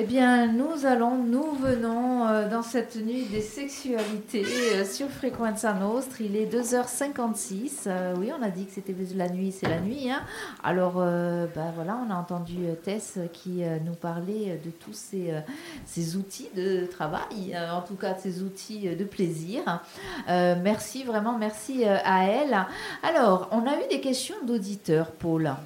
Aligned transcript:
Eh 0.00 0.04
bien, 0.04 0.46
nous 0.46 0.86
allons, 0.86 1.16
nous 1.16 1.54
venons 1.54 2.24
euh, 2.28 2.48
dans 2.48 2.62
cette 2.62 2.94
nuit 3.04 3.24
des 3.24 3.40
sexualités 3.40 4.44
euh, 4.46 4.84
sur 4.84 5.08
Frequenza 5.08 5.72
Nostre. 5.72 6.20
Il 6.20 6.36
est 6.36 6.46
2h56. 6.46 7.88
Euh, 7.88 8.14
oui, 8.16 8.30
on 8.38 8.40
a 8.40 8.48
dit 8.50 8.66
que 8.66 8.70
c'était 8.70 8.94
la 9.16 9.28
nuit, 9.28 9.50
c'est 9.50 9.68
la 9.68 9.80
nuit. 9.80 10.08
Hein. 10.08 10.22
Alors, 10.62 10.94
ben 10.94 11.72
voilà, 11.74 11.98
on 12.06 12.12
a 12.12 12.14
entendu 12.14 12.58
Tess 12.84 13.18
qui 13.32 13.62
nous 13.84 13.94
parlait 13.94 14.60
de 14.64 14.70
tous 14.70 14.92
ces, 14.92 15.32
ces 15.84 16.16
outils 16.16 16.50
de 16.54 16.86
travail, 16.86 17.56
en 17.72 17.80
tout 17.80 17.96
cas 17.96 18.12
de 18.12 18.20
ces 18.20 18.42
outils 18.44 18.94
de 18.94 19.04
plaisir. 19.04 19.62
merci, 20.28 21.02
vraiment, 21.02 21.36
merci 21.36 21.84
à 21.84 22.24
elle. 22.24 22.66
Alors, 23.02 23.48
on 23.50 23.66
a 23.66 23.74
eu 23.74 23.88
des 23.90 24.00
questions 24.00 24.36
d'auditeurs, 24.46 25.10
Paul. 25.10 25.56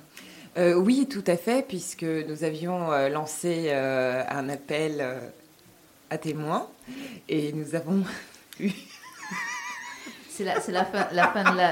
Euh, 0.59 0.75
oui, 0.75 1.07
tout 1.09 1.25
à 1.27 1.37
fait, 1.37 1.67
puisque 1.67 2.03
nous 2.03 2.45
avions 2.45 2.93
euh, 2.93 3.09
lancé 3.09 3.67
euh, 3.69 4.23
un 4.29 4.51
appel 4.51 5.05
à 6.11 6.19
témoins 6.19 6.69
et 7.29 7.53
nous 7.53 7.75
avons 7.75 8.03
eu. 8.61 8.71
C'est 10.29 10.45
la, 10.45 10.55
la, 10.69 10.85
fin, 10.85 11.09
la, 11.13 11.29
fin 11.29 11.53
de 11.53 11.57
la, 11.57 11.71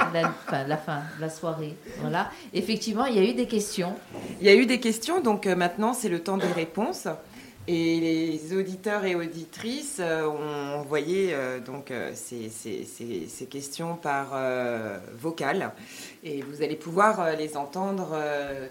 la, 0.66 0.76
fin 0.76 1.02
de 1.16 1.20
la 1.20 1.30
soirée. 1.30 1.76
Voilà. 2.00 2.30
Effectivement, 2.52 3.06
il 3.06 3.16
y 3.16 3.18
a 3.18 3.24
eu 3.24 3.34
des 3.34 3.46
questions. 3.46 3.94
Il 4.40 4.46
y 4.46 4.50
a 4.50 4.54
eu 4.54 4.66
des 4.66 4.80
questions, 4.80 5.20
donc 5.20 5.46
maintenant 5.46 5.94
c'est 5.94 6.10
le 6.10 6.22
temps 6.22 6.36
des 6.36 6.52
réponses. 6.52 7.08
Et 7.68 8.00
les 8.00 8.56
auditeurs 8.56 9.04
et 9.04 9.14
auditrices 9.14 9.98
euh, 10.00 10.26
ont 10.26 10.80
envoyé 10.80 11.32
euh, 11.32 11.60
donc 11.60 11.90
euh, 11.90 12.10
ces, 12.14 12.48
ces, 12.48 12.84
ces, 12.84 13.46
questions 13.46 13.96
par 13.96 14.28
vocal 15.18 15.72
et 16.24 16.42
vous 16.42 16.62
allez 16.62 16.76
pouvoir 16.76 17.36
les 17.36 17.56
entendre 17.56 18.16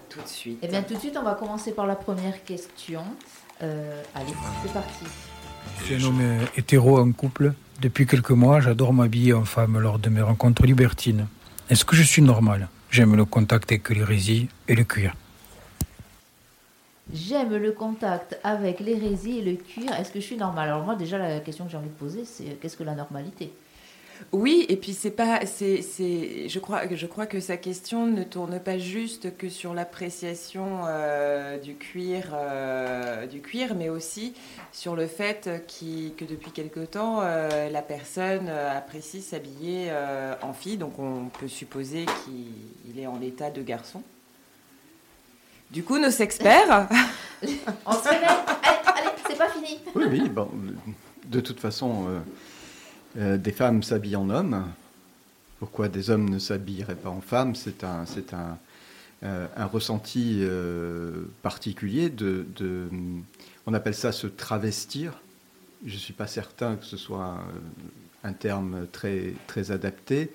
tout 0.09 0.21
de 0.21 0.27
suite. 0.27 0.59
Eh 0.61 0.67
bien, 0.67 0.83
tout 0.83 0.93
de 0.93 0.99
suite, 0.99 1.17
on 1.19 1.23
va 1.23 1.35
commencer 1.35 1.71
par 1.71 1.85
la 1.85 1.95
première 1.95 2.43
question. 2.43 3.01
allez, 3.59 4.33
c'est 4.63 4.73
parti. 4.73 5.05
Je 5.79 5.85
suis 5.85 5.95
un 5.95 6.07
homme 6.07 6.21
hétéro 6.55 6.99
en 6.99 7.11
couple. 7.11 7.53
Depuis 7.81 8.05
quelques 8.05 8.31
mois, 8.31 8.61
j'adore 8.61 8.93
m'habiller 8.93 9.33
en 9.33 9.45
femme 9.45 9.79
lors 9.79 9.99
de 9.99 10.09
mes 10.09 10.21
rencontres 10.21 10.65
libertines. 10.65 11.27
Est-ce 11.69 11.83
que 11.83 11.95
je 11.95 12.03
suis 12.03 12.21
normal? 12.21 12.69
J'aime 12.89 13.15
le 13.15 13.25
contact 13.25 13.71
avec 13.71 13.89
l'hérésie 13.89 14.47
et 14.67 14.75
le 14.75 14.83
cuir. 14.83 15.13
J'aime 17.11 17.55
le 17.55 17.71
contact 17.71 18.39
avec 18.43 18.79
l'hérésie 18.79 19.39
et 19.39 19.41
le 19.41 19.55
cuir. 19.55 19.91
Est-ce 19.93 20.11
que 20.11 20.19
je 20.19 20.25
suis 20.25 20.37
normale? 20.37 20.69
Alors 20.69 20.83
moi 20.83 20.95
déjà 20.95 21.17
la 21.17 21.39
question 21.39 21.65
que 21.65 21.71
j'ai 21.71 21.77
envie 21.77 21.89
de 21.89 21.93
poser 21.93 22.23
c'est 22.23 22.43
euh, 22.43 22.53
qu'est-ce 22.61 22.77
que 22.77 22.83
la 22.83 22.93
normalité? 22.93 23.51
Oui, 24.31 24.65
et 24.67 24.75
puis 24.75 24.91
c'est 24.91 25.11
pas, 25.11 25.45
c'est, 25.45 25.81
c'est, 25.81 26.49
je 26.49 26.59
crois, 26.59 26.81
je 26.93 27.05
crois 27.07 27.25
que 27.25 27.39
sa 27.39 27.55
question 27.55 28.05
ne 28.05 28.23
tourne 28.23 28.59
pas 28.59 28.77
juste 28.77 29.37
que 29.37 29.47
sur 29.47 29.73
l'appréciation 29.73 30.81
euh, 30.85 31.57
du 31.57 31.75
cuir, 31.75 32.31
euh, 32.33 33.25
du 33.27 33.39
cuir, 33.39 33.75
mais 33.75 33.87
aussi 33.87 34.33
sur 34.73 34.95
le 34.95 35.07
fait 35.07 35.49
que 35.67 36.25
depuis 36.25 36.51
quelque 36.51 36.81
temps 36.81 37.21
la 37.21 37.81
personne 37.81 38.49
apprécie 38.49 39.21
s'habiller 39.21 39.89
en 40.41 40.51
fille, 40.51 40.77
donc 40.77 40.99
on 40.99 41.29
peut 41.39 41.47
supposer 41.47 42.05
qu'il 42.25 42.99
est 42.99 43.07
en 43.07 43.21
état 43.21 43.49
de 43.49 43.61
garçon. 43.61 44.03
Du 45.71 45.83
coup, 45.83 45.99
nos 45.99 46.09
experts. 46.09 46.89
On 47.85 47.93
se 47.93 48.09
réveille. 48.09 48.27
Allez, 48.63 48.79
allez, 48.85 49.09
c'est 49.27 49.37
pas 49.37 49.49
fini. 49.49 49.79
Oui, 49.93 50.05
oui. 50.09 50.29
Bon, 50.29 50.49
de 51.27 51.39
toute 51.39 51.59
façon, 51.59 52.07
euh, 52.07 52.19
euh, 53.17 53.37
des 53.37 53.51
femmes 53.51 53.83
s'habillent 53.83 54.15
en 54.15 54.29
hommes. 54.29 54.65
Pourquoi 55.59 55.87
des 55.87 56.09
hommes 56.09 56.29
ne 56.29 56.39
s'habilleraient 56.39 56.95
pas 56.95 57.09
en 57.09 57.21
femmes? 57.21 57.53
C'est 57.53 57.83
un, 57.83 58.05
c'est 58.05 58.33
un, 58.33 58.57
euh, 59.23 59.45
un 59.55 59.65
ressenti 59.65 60.41
particulier 61.43 62.09
de, 62.09 62.47
de, 62.55 62.87
On 63.67 63.73
appelle 63.73 63.95
ça 63.95 64.11
se 64.11 64.25
travestir. 64.25 65.21
Je 65.85 65.93
ne 65.93 65.99
suis 65.99 66.13
pas 66.13 66.27
certain 66.27 66.77
que 66.77 66.85
ce 66.85 66.97
soit 66.97 67.37
un, 68.23 68.29
un, 68.29 68.33
terme 68.33 68.87
très, 68.91 69.33
très 69.47 69.71
adapté. 69.71 70.31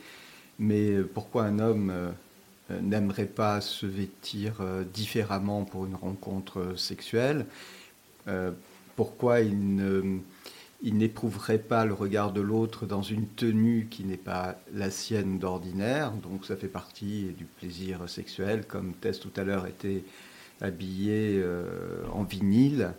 Mais 0.58 0.98
pourquoi 1.02 1.44
un 1.44 1.58
homme 1.58 1.90
euh, 1.90 2.10
n'aimerait 2.70 3.26
pas 3.26 3.60
se 3.60 3.86
vêtir 3.86 4.56
euh, 4.60 4.84
différemment 4.84 5.64
pour 5.64 5.86
une 5.86 5.94
rencontre 5.94 6.74
sexuelle, 6.76 7.46
euh, 8.28 8.50
pourquoi 8.96 9.40
il 9.40 10.22
n'éprouverait 10.82 11.58
pas 11.58 11.84
le 11.84 11.94
regard 11.94 12.32
de 12.32 12.40
l'autre 12.40 12.86
dans 12.86 13.02
une 13.02 13.26
tenue 13.26 13.88
qui 13.90 14.04
n'est 14.04 14.16
pas 14.16 14.56
la 14.72 14.90
sienne 14.90 15.38
d'ordinaire? 15.38 16.12
Donc 16.12 16.46
ça 16.46 16.56
fait 16.56 16.68
partie 16.68 17.34
du 17.36 17.44
plaisir 17.44 18.08
sexuel, 18.08 18.64
comme 18.66 18.92
Tess 18.94 19.18
tout 19.18 19.32
à 19.36 19.44
l'heure 19.44 19.66
était 19.66 20.04
habillé 20.60 21.42
en 22.12 22.22
vinyle. 22.22 22.92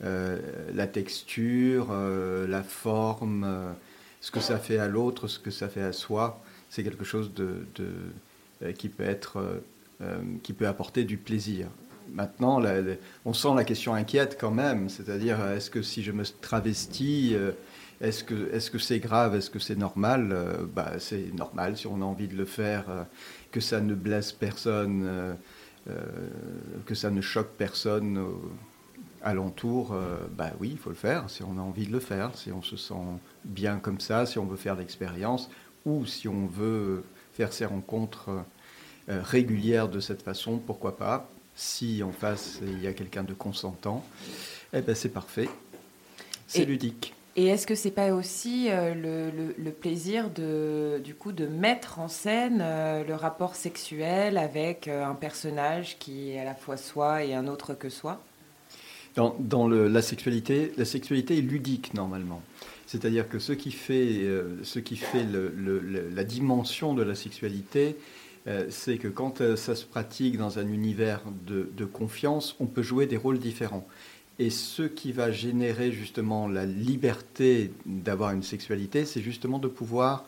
la 0.00 0.86
texture, 0.86 1.92
la 1.92 2.62
forme, 2.62 3.46
ce 4.22 4.30
que 4.30 4.40
ça 4.40 4.58
fait 4.58 4.78
à 4.78 4.88
l'autre, 4.88 5.26
ce 5.28 5.38
que 5.38 5.50
ça 5.50 5.68
fait 5.68 5.82
à 5.82 5.92
soi, 5.92 6.42
c'est 6.70 6.84
quelque 6.84 7.04
chose 7.04 7.34
de 7.34 7.66
euh, 7.80 8.10
qui 8.70 8.88
peut 8.88 9.04
être 9.04 9.38
euh, 9.38 9.64
euh, 10.02 10.20
qui 10.42 10.52
peut 10.52 10.66
apporter 10.66 11.04
du 11.04 11.16
plaisir. 11.16 11.68
Maintenant, 12.12 12.60
on 13.24 13.32
sent 13.32 13.54
la 13.56 13.64
question 13.64 13.94
inquiète 13.94 14.36
quand 14.38 14.50
même, 14.50 14.88
c'est-à-dire 14.88 15.40
est-ce 15.50 15.70
que 15.70 15.82
si 15.82 16.02
je 16.02 16.12
me 16.12 16.24
travestis, 16.24 17.36
est-ce 18.00 18.24
que 18.24 18.52
est-ce 18.52 18.70
que 18.70 18.78
c'est 18.78 18.98
grave, 18.98 19.36
est-ce 19.36 19.48
que 19.48 19.60
c'est 19.60 19.76
normal 19.76 20.36
bah, 20.74 20.94
C'est 20.98 21.32
normal 21.32 21.76
si 21.76 21.86
on 21.86 22.02
a 22.02 22.04
envie 22.04 22.26
de 22.26 22.36
le 22.36 22.44
faire, 22.44 22.84
que 23.52 23.60
ça 23.60 23.80
ne 23.80 23.94
blesse 23.94 24.32
personne, 24.32 25.36
que 26.84 26.94
ça 26.94 27.10
ne 27.10 27.20
choque 27.20 27.52
personne 27.56 28.22
alentour, 29.22 29.96
bah 30.36 30.50
oui, 30.60 30.70
il 30.72 30.78
faut 30.78 30.90
le 30.90 30.96
faire 30.96 31.30
si 31.30 31.44
on 31.44 31.56
a 31.56 31.62
envie 31.62 31.86
de 31.86 31.92
le 31.92 32.00
faire, 32.00 32.36
si 32.36 32.50
on 32.50 32.62
se 32.62 32.76
sent 32.76 32.94
bien 33.44 33.78
comme 33.78 34.00
ça, 34.00 34.26
si 34.26 34.38
on 34.38 34.44
veut 34.44 34.56
faire 34.56 34.74
l'expérience, 34.74 35.48
ou 35.86 36.04
si 36.04 36.28
on 36.28 36.46
veut 36.46 37.04
faire 37.32 37.52
ses 37.52 37.64
rencontres 37.64 38.30
euh, 39.08 39.20
régulières 39.22 39.88
de 39.88 40.00
cette 40.00 40.22
façon, 40.22 40.58
pourquoi 40.58 40.96
pas 40.96 41.28
Si 41.56 42.02
en 42.02 42.12
face 42.12 42.60
il 42.62 42.80
y 42.82 42.86
a 42.86 42.92
quelqu'un 42.92 43.24
de 43.24 43.34
consentant, 43.34 44.04
eh 44.72 44.80
ben 44.80 44.94
c'est 44.94 45.08
parfait, 45.08 45.48
c'est 46.46 46.64
ludique. 46.64 47.14
Et 47.34 47.46
est-ce 47.46 47.66
que 47.66 47.74
c'est 47.74 47.90
pas 47.90 48.12
aussi 48.12 48.66
euh, 48.68 48.94
le, 49.58 49.70
plaisir 49.70 50.28
de, 50.30 51.00
du 51.02 51.14
coup, 51.14 51.32
de 51.32 51.46
mettre 51.46 51.98
en 51.98 52.08
scène 52.08 52.60
euh, 52.62 53.04
le 53.04 53.14
rapport 53.14 53.56
sexuel 53.56 54.36
avec 54.36 54.86
un 54.86 55.14
personnage 55.14 55.96
qui 55.98 56.30
est 56.30 56.38
à 56.38 56.44
la 56.44 56.54
fois 56.54 56.76
soi 56.76 57.24
et 57.24 57.34
un 57.34 57.48
autre 57.48 57.72
que 57.72 57.88
soi? 57.88 58.22
Dans, 59.16 59.34
dans 59.38 59.66
le, 59.66 59.88
la 59.88 60.02
sexualité, 60.02 60.72
la 60.76 60.84
sexualité 60.84 61.38
est 61.38 61.42
ludique 61.42 61.94
normalement. 61.94 62.42
C'est-à-dire 62.92 63.26
que 63.26 63.38
ce 63.38 63.54
qui 63.54 63.70
fait, 63.70 64.18
euh, 64.20 64.58
la 66.14 66.24
dimension 66.24 66.92
de 66.92 67.02
la 67.02 67.14
sexualité, 67.14 67.96
euh, 68.46 68.66
c'est 68.68 68.98
que 68.98 69.08
quand 69.08 69.40
euh, 69.40 69.56
ça 69.56 69.74
se 69.74 69.86
pratique 69.86 70.36
dans 70.36 70.58
un 70.58 70.68
univers 70.68 71.22
de, 71.46 71.84
confiance, 71.86 72.54
on 72.60 72.66
peut 72.66 72.82
jouer 72.82 73.06
des 73.06 73.16
rôles 73.16 73.38
différents. 73.38 73.88
Et 74.38 74.50
ce 74.50 74.82
qui 74.82 75.10
va 75.10 75.32
générer 75.32 75.90
justement 75.90 76.48
la 76.48 76.66
liberté 76.66 77.72
d'avoir 77.86 78.32
une 78.32 78.42
sexualité, 78.42 79.06
c'est 79.06 79.22
justement 79.22 79.58
de 79.58 79.68
pouvoir 79.68 80.26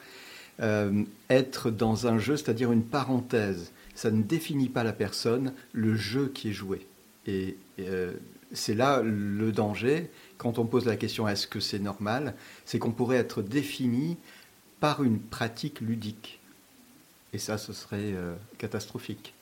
être 1.28 1.70
dans 1.70 2.06
un 2.06 2.18
jeu, 2.18 2.36
c'est-à-dire 2.38 2.72
une 2.72 2.84
parenthèse. 2.84 3.72
Ça 3.94 4.10
ne 4.10 4.22
définit 4.22 4.70
pas 4.70 4.84
la 4.84 4.92
personne, 4.94 5.52
le 5.72 5.96
jeu 5.96 6.30
qui 6.32 6.50
est 6.50 6.52
joué. 6.52 6.86
C'est 8.52 8.74
là 8.74 9.02
le 9.02 9.52
danger, 9.52 10.10
quand 10.38 10.58
on 10.58 10.66
pose 10.66 10.86
la 10.86 10.96
question 10.96 11.28
est-ce 11.28 11.46
que 11.46 11.60
c'est 11.60 11.78
normal, 11.78 12.34
c'est 12.64 12.78
qu'on 12.78 12.92
pourrait 12.92 13.16
être 13.16 13.42
défini 13.42 14.16
par 14.80 15.02
une 15.02 15.18
pratique 15.18 15.80
ludique. 15.80 16.40
Et 17.32 17.38
ça, 17.38 17.58
ce 17.58 17.72
serait 17.72 18.12
euh, 18.12 18.34
catastrophique. 18.58 19.34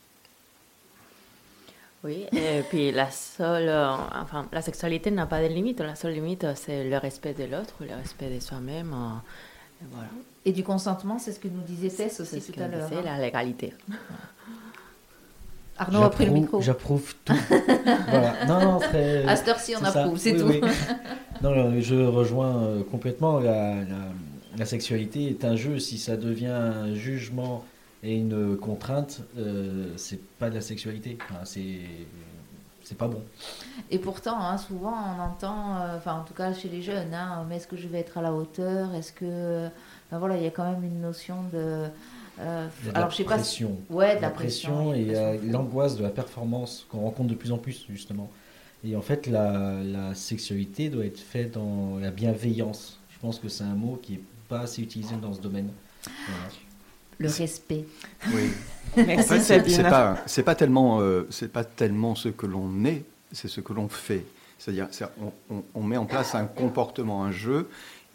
Oui, 2.05 2.27
et 2.33 2.63
puis 2.69 2.91
la 2.91 3.11
seule, 3.11 3.69
euh, 3.69 3.95
enfin, 4.15 4.49
la 4.51 4.63
sexualité 4.63 5.11
n'a 5.11 5.27
pas 5.27 5.41
de 5.43 5.47
limite. 5.53 5.81
La 5.81 5.95
seule 5.95 6.15
limite, 6.15 6.47
c'est 6.57 6.89
le 6.89 6.97
respect 6.97 7.35
de 7.35 7.45
l'autre, 7.45 7.75
le 7.81 7.95
respect 7.95 8.29
de 8.29 8.41
soi-même. 8.41 8.93
Euh, 8.93 9.83
et, 9.83 9.89
voilà. 9.91 10.09
et 10.45 10.53
du 10.53 10.65
consentement, 10.65 11.19
c'est 11.19 11.33
ce 11.33 11.39
que 11.39 11.49
nous 11.49 11.61
disait 11.61 11.91
Tess 11.91 12.19
aussi 12.21 12.41
tout 12.41 12.61
à 12.61 12.67
l'heure. 12.67 12.89
C'est 12.89 12.97
hein. 12.97 13.03
la 13.05 13.19
légalité. 13.19 13.75
Arnaud 15.79 16.03
a 16.03 16.11
pris 16.11 16.27
le 16.27 16.33
micro. 16.33 16.61
J'approuve 16.61 17.15
tout. 17.25 17.35
voilà. 18.09 18.47
Non, 18.47 18.61
non, 18.61 18.79
très, 18.79 19.25
à 19.29 19.37
cette 19.37 19.49
heure-ci, 19.49 19.75
on 19.81 19.85
approuve, 19.85 20.19
c'est 20.19 20.37
tout. 20.37 20.53
non, 21.43 21.81
je 21.81 21.95
rejoins 22.07 22.63
euh, 22.63 22.83
complètement. 22.85 23.41
La, 23.41 23.77
la, 24.57 24.67
sexualité 24.67 25.29
est 25.29 25.45
un 25.45 25.57
jeu. 25.57 25.79
Si 25.79 25.99
ça 25.99 26.17
devient 26.17 26.47
un 26.47 26.95
jugement 26.95 27.65
et 28.03 28.17
une 28.17 28.57
contrainte, 28.57 29.23
euh, 29.39 29.89
c'est 29.97 30.23
pas 30.39 30.51
de 30.51 30.55
la 30.55 30.61
sexualité. 30.61 31.17
Enfin, 31.29 31.41
c'est 31.45 31.81
c'est 32.85 32.99
pas 32.99 33.09
bon. 33.09 33.23
Et 33.91 33.99
pourtant, 33.99 34.41
hein, 34.41 34.59
souvent, 34.59 34.93
on 34.93 35.23
entend, 35.23 35.77
euh, 35.77 35.97
enfin, 35.97 36.15
en 36.15 36.25
tout 36.25 36.35
cas 36.35 36.53
chez 36.53 36.69
les 36.69 36.83
jeunes, 36.83 37.15
hein, 37.15 37.47
mais 37.49 37.57
est-ce 37.57 37.69
que 37.69 37.77
je 37.77 37.87
vais 37.89 38.01
être 38.01 38.19
à 38.19 38.23
la 38.23 38.33
hauteur? 38.33 38.95
Est-ce 38.95 39.13
que, 39.13 39.69
ben 40.11 40.19
voilà, 40.19 40.37
il 40.37 40.43
y 40.43 40.47
a 40.47 40.51
quand 40.51 40.69
même 40.69 40.85
une 40.85 41.01
notion 41.01 41.37
de 41.53 41.87
euh, 42.41 42.69
alors, 42.95 43.11
je 43.11 43.17
sais 43.17 43.25
pression. 43.25 43.77
pas. 43.89 43.95
Ouais, 43.95 44.17
de 44.17 44.23
la, 44.23 44.31
pression, 44.31 44.95
et 44.95 45.15
l'angoisse 45.45 45.97
de 45.97 46.03
la 46.03 46.11
performance 46.11 46.87
qu'on 46.89 47.01
rencontre 47.01 47.29
de 47.31 47.35
plus 47.35 47.53
en 47.53 47.59
plus, 47.59 47.85
justement. 47.91 48.31
Et 48.85 48.97
en 48.97 49.03
fait, 49.03 49.27
la, 49.27 49.81
la 49.85 50.15
sexualité 50.15 50.89
doit 50.89 51.05
être 51.05 51.21
faite 51.21 51.53
dans 51.53 51.99
la 52.01 52.11
bienveillance. 52.11 52.99
Je 53.11 53.19
pense 53.21 53.39
que 53.39 53.49
c'est 53.49 53.65
un 53.65 53.75
mot 53.75 53.99
qui 54.03 54.15
est 54.15 54.21
pas 54.49 54.61
assez 54.61 54.83
utilisé 54.83 55.15
dans 55.21 55.33
ce 55.33 55.41
domaine. 55.41 55.69
Voilà. 56.05 56.43
Le 57.19 57.29
respect. 57.29 57.85
Oui. 58.35 58.51
Merci 58.97 59.13
En 59.13 59.23
fait, 59.35 59.39
c'est 59.41 59.59
Sabine. 59.59 59.75
c'est 59.75 59.83
pas, 59.85 60.17
c'est 60.27 60.43
pas 60.43 60.55
tellement, 60.57 61.01
euh, 61.01 61.27
c'est 61.31 61.53
pas 61.53 61.63
tellement 61.65 62.15
ce 62.17 62.29
que 62.31 62.47
l'on 62.47 62.85
est, 62.85 63.05
c'est 63.31 63.47
ce 63.49 63.61
que 63.61 63.73
l'on 63.73 63.89
fait. 63.89 64.25
C'est-à-dire, 64.59 64.89
c'est- 64.91 65.05
on, 65.23 65.33
on- 65.55 65.63
on 65.75 65.83
met 65.85 65.97
en 65.97 66.07
place 66.07 66.35
un 66.35 66.47
comportement, 66.47 67.23
un 67.25 67.31
jeu, 67.31 67.69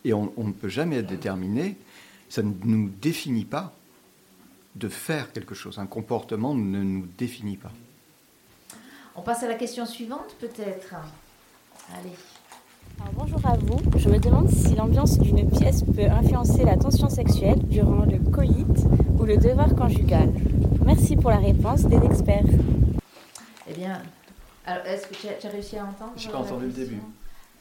et 0.03 0.13
on, 0.13 0.33
on 0.35 0.43
ne 0.45 0.51
peut 0.51 0.67
jamais 0.69 0.97
être 0.97 1.07
déterminé. 1.07 1.77
Ça 2.27 2.41
ne 2.43 2.51
nous 2.65 2.89
définit 3.01 3.45
pas 3.45 3.73
de 4.77 4.89
faire 4.89 5.31
quelque 5.33 5.55
chose. 5.55 5.79
Un 5.79 5.87
comportement 5.87 6.53
ne 6.53 6.83
nous 6.83 7.07
définit 7.17 7.57
pas. 7.57 7.71
On 9.15 9.21
passe 9.21 9.43
à 9.43 9.47
la 9.47 9.55
question 9.55 9.85
suivante, 9.85 10.35
peut-être. 10.39 10.93
Allez. 11.93 12.13
Alors, 12.99 13.13
bonjour 13.13 13.45
à 13.45 13.55
vous. 13.57 13.79
Je 13.97 14.09
me 14.09 14.19
demande 14.19 14.49
si 14.49 14.75
l'ambiance 14.75 15.17
d'une 15.19 15.49
pièce 15.49 15.83
peut 15.83 16.05
influencer 16.05 16.63
la 16.63 16.77
tension 16.77 17.09
sexuelle 17.09 17.59
durant 17.63 18.05
le 18.05 18.19
coït 18.31 18.85
ou 19.19 19.23
le 19.23 19.37
devoir 19.37 19.73
conjugal. 19.75 20.31
Merci 20.85 21.15
pour 21.15 21.31
la 21.31 21.37
réponse 21.37 21.83
des 21.83 21.97
experts. 21.97 22.45
Eh 23.69 23.73
bien, 23.73 24.01
alors, 24.65 24.85
est-ce 24.85 25.07
que 25.07 25.15
tu 25.15 25.27
as, 25.27 25.33
tu 25.33 25.47
as 25.47 25.49
réussi 25.49 25.77
à 25.77 25.85
entendre 25.85 26.13
J'ai 26.15 26.29
pas 26.29 26.39
entendu 26.39 26.65
le 26.65 26.71
début. 26.71 27.01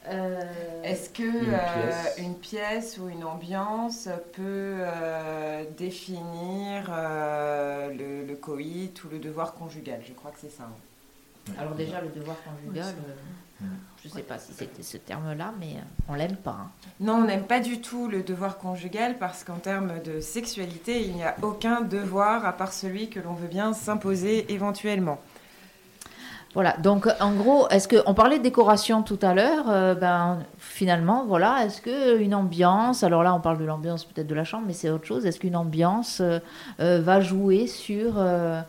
Euh, 0.09 0.83
Est-ce 0.83 1.09
que 1.09 1.23
Une 1.23 1.53
euh, 1.53 1.57
pièce. 1.91 2.15
une 2.17 2.35
pièce 2.35 2.97
ou 2.97 3.09
une 3.09 3.23
ambiance 3.25 4.07
peut 4.33 4.77
euh, 4.79 5.63
définir 5.77 6.89
euh, 6.89 7.89
le, 7.93 8.25
le 8.25 8.35
coït 8.35 9.03
ou 9.03 9.09
le 9.09 9.19
devoir 9.19 9.53
conjugal? 9.53 9.99
Je 10.07 10.13
crois 10.13 10.31
que 10.31 10.37
c'est 10.39 10.51
ça. 10.51 10.63
hein. 10.63 11.53
Alors 11.59 11.75
déjà, 11.75 12.01
le 12.01 12.09
devoir 12.09 12.37
conjugal, 12.43 12.93
euh, 13.61 13.65
je 14.03 14.09
ne 14.09 14.13
sais 14.13 14.21
pas 14.21 14.37
si 14.37 14.53
c'était 14.53 14.83
ce 14.83 14.97
terme-là, 14.97 15.53
mais 15.59 15.75
on 16.09 16.13
l'aime 16.13 16.35
pas. 16.35 16.57
hein. 16.61 16.71
Non, 16.99 17.15
on 17.15 17.23
n'aime 17.25 17.45
pas 17.47 17.59
du 17.61 17.79
tout 17.81 18.07
le 18.09 18.21
devoir 18.21 18.57
conjugal 18.57 19.17
parce 19.17 19.43
qu'en 19.45 19.55
termes 19.57 20.01
de 20.03 20.19
sexualité, 20.19 21.01
il 21.03 21.15
n'y 21.15 21.23
a 21.23 21.35
aucun 21.41 21.81
devoir 21.81 22.45
à 22.45 22.51
part 22.53 22.73
celui 22.73 23.09
que 23.09 23.19
l'on 23.21 23.33
veut 23.33 23.47
bien 23.47 23.73
s'imposer 23.73 24.51
éventuellement. 24.53 25.19
Voilà, 26.57 26.75
donc 26.77 27.07
en 27.19 27.35
gros, 27.35 27.69
est-ce 27.69 27.87
que 27.87 27.97
on 28.07 28.15
parlait 28.15 28.39
de 28.39 28.43
décoration 28.43 29.03
tout 29.03 29.19
à 29.21 29.35
l'heure 29.35 29.65
euh, 29.69 29.93
Ben 29.93 30.39
finalement, 30.57 31.23
voilà, 31.27 31.63
est-ce 31.63 31.81
que 31.81 32.19
une 32.19 32.33
ambiance, 32.33 33.03
alors 33.03 33.21
là 33.21 33.35
on 33.35 33.39
parle 33.39 33.59
de 33.59 33.63
l'ambiance 33.63 34.05
peut-être 34.05 34.25
de 34.25 34.33
la 34.33 34.43
chambre, 34.43 34.63
mais 34.65 34.73
c'est 34.73 34.89
autre 34.89 35.05
chose. 35.05 35.27
Est-ce 35.27 35.39
qu'une 35.39 35.55
ambiance 35.55 36.19
euh, 36.19 36.39
euh, 36.79 36.99
va 36.99 37.21
jouer 37.21 37.67
sur 37.67 38.15
euh, 38.17 38.59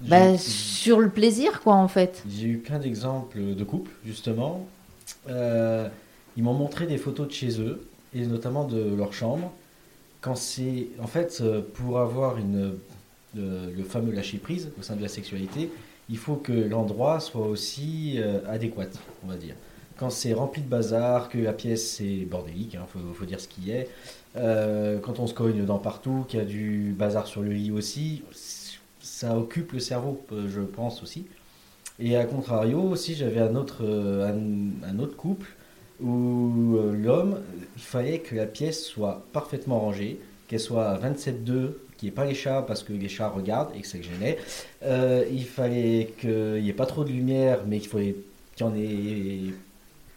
ben, 0.00 0.36
sur 0.36 1.00
le 1.00 1.08
plaisir, 1.08 1.62
quoi, 1.62 1.76
en 1.76 1.88
fait? 1.88 2.22
J'ai 2.28 2.48
eu 2.48 2.58
plein 2.58 2.78
d'exemples 2.78 3.54
de 3.54 3.64
couples, 3.64 3.92
justement. 4.04 4.66
Euh, 5.30 5.88
ils 6.36 6.42
m'ont 6.42 6.52
montré 6.52 6.86
des 6.86 6.98
photos 6.98 7.26
de 7.26 7.32
chez 7.32 7.58
eux, 7.58 7.88
et 8.14 8.26
notamment 8.26 8.64
de 8.64 8.94
leur 8.94 9.14
chambre. 9.14 9.50
Quand 10.20 10.34
c'est. 10.34 10.88
En 11.02 11.06
fait, 11.06 11.38
euh, 11.40 11.62
pour 11.72 12.00
avoir 12.00 12.36
une, 12.36 12.74
euh, 13.38 13.70
le 13.74 13.82
fameux 13.84 14.12
lâcher-prise 14.12 14.68
au 14.78 14.82
sein 14.82 14.94
de 14.94 15.00
la 15.00 15.08
sexualité, 15.08 15.70
il 16.08 16.18
faut 16.18 16.36
que 16.36 16.52
l'endroit 16.52 17.20
soit 17.20 17.46
aussi 17.46 18.14
euh, 18.18 18.40
adéquat, 18.48 18.88
on 19.24 19.28
va 19.28 19.36
dire. 19.36 19.54
Quand 19.96 20.10
c'est 20.10 20.32
rempli 20.32 20.62
de 20.62 20.68
bazar, 20.68 21.28
que 21.28 21.38
la 21.38 21.52
pièce 21.52 22.00
est 22.00 22.24
bordélique, 22.24 22.74
il 22.74 22.80
faut, 22.88 23.14
faut 23.14 23.24
dire 23.24 23.40
ce 23.40 23.48
qui 23.48 23.70
est. 23.70 23.88
Euh, 24.36 24.98
quand 24.98 25.20
on 25.20 25.26
se 25.26 25.34
cogne 25.34 25.60
dedans 25.60 25.78
partout, 25.78 26.24
qu'il 26.28 26.40
y 26.40 26.42
a 26.42 26.46
du 26.46 26.94
bazar 26.98 27.26
sur 27.26 27.42
le 27.42 27.52
lit 27.52 27.70
aussi, 27.70 28.22
ça 29.00 29.36
occupe 29.38 29.72
le 29.72 29.80
cerveau, 29.80 30.20
euh, 30.32 30.48
je 30.48 30.60
pense 30.60 31.02
aussi. 31.02 31.26
Et 32.00 32.16
à 32.16 32.24
contrario, 32.24 32.80
aussi, 32.82 33.14
j'avais 33.14 33.40
un 33.40 33.54
autre, 33.54 33.84
euh, 33.84 34.28
un, 34.32 34.88
un 34.88 34.98
autre 34.98 35.16
couple 35.16 35.46
où 36.00 36.76
l'homme, 36.92 37.40
il 37.76 37.82
fallait 37.82 38.18
que 38.18 38.34
la 38.34 38.46
pièce 38.46 38.84
soit 38.84 39.24
parfaitement 39.32 39.78
rangée, 39.78 40.20
qu'elle 40.48 40.58
soit 40.58 40.88
à 40.88 40.98
27,2, 40.98 41.74
qu'il 41.96 42.08
n'y 42.08 42.12
ait 42.12 42.14
pas 42.14 42.24
les 42.24 42.34
chats 42.34 42.62
parce 42.62 42.82
que 42.82 42.92
les 42.92 43.08
chats 43.08 43.28
regardent 43.28 43.74
et 43.76 43.80
que 43.80 43.86
ça 43.86 43.98
les 43.98 44.04
gênait. 44.04 44.38
Euh, 44.82 45.24
il 45.30 45.44
fallait 45.44 46.12
qu'il 46.20 46.62
n'y 46.62 46.68
ait 46.68 46.74
pas 46.74 46.86
trop 46.86 47.04
de 47.04 47.10
lumière, 47.10 47.60
mais 47.66 47.78
qu'il 47.78 47.90
fallait 47.90 48.16
qu'il 48.56 48.66
n'y 48.66 48.72
en 48.72 48.76
ait 48.76 49.54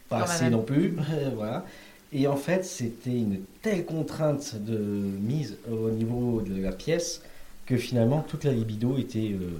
pas 0.08 0.22
assez 0.22 0.44
même. 0.44 0.52
non 0.52 0.62
plus. 0.62 0.96
voilà. 1.34 1.64
Et 2.12 2.26
en 2.26 2.36
fait, 2.36 2.64
c'était 2.64 3.10
une 3.10 3.40
telle 3.62 3.84
contrainte 3.84 4.54
de 4.56 4.78
mise 4.78 5.58
au 5.70 5.90
niveau 5.90 6.40
de 6.40 6.62
la 6.62 6.72
pièce 6.72 7.22
que 7.66 7.76
finalement 7.76 8.22
toute 8.22 8.44
la 8.44 8.52
libido 8.52 8.96
était 8.96 9.32
euh, 9.32 9.50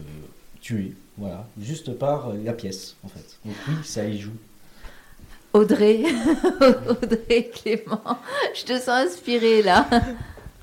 tuée. 0.63 0.95
Voilà, 1.19 1.47
juste 1.61 1.93
par 1.93 2.33
la 2.33 2.53
pièce 2.53 2.97
en 3.05 3.09
fait. 3.09 3.39
Donc 3.45 3.55
oui, 3.69 3.75
ça 3.85 4.07
y 4.07 4.19
joue. 4.19 4.33
Audrey, 5.53 6.05
Audrey 6.89 7.51
Clément, 7.53 8.19
je 8.55 8.65
te 8.65 8.79
sens 8.79 9.07
inspirée 9.07 9.63
là. 9.63 9.89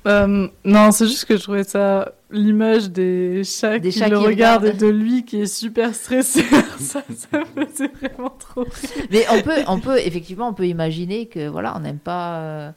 Euh, 0.06 0.48
non, 0.64 0.92
c'est 0.92 1.06
juste 1.06 1.24
que 1.24 1.36
je 1.36 1.42
trouvais 1.42 1.64
ça 1.64 2.12
l'image 2.30 2.90
des 2.90 3.42
chats 3.44 3.78
Des 3.78 3.90
qui 3.90 3.98
chats 3.98 4.08
le 4.08 4.18
qui 4.18 4.26
regardent 4.26 4.66
et 4.66 4.72
de 4.72 4.86
lui 4.86 5.24
qui 5.24 5.40
est 5.40 5.46
super 5.46 5.94
stressé. 5.94 6.42
ça, 6.78 7.02
ça 7.16 7.38
me 7.56 7.66
faisait 7.66 7.90
vraiment 8.00 8.30
trop 8.30 8.62
rire. 8.62 9.06
Mais 9.10 9.24
on 9.30 9.42
peut, 9.42 9.62
on 9.66 9.80
peut 9.80 9.98
effectivement, 9.98 10.48
on 10.48 10.54
peut 10.54 10.66
imaginer 10.66 11.26
que 11.26 11.48
voilà, 11.48 11.76
on 11.76 11.80
n'aime 11.80 11.98
pas, 11.98 12.38
euh, 12.38 12.72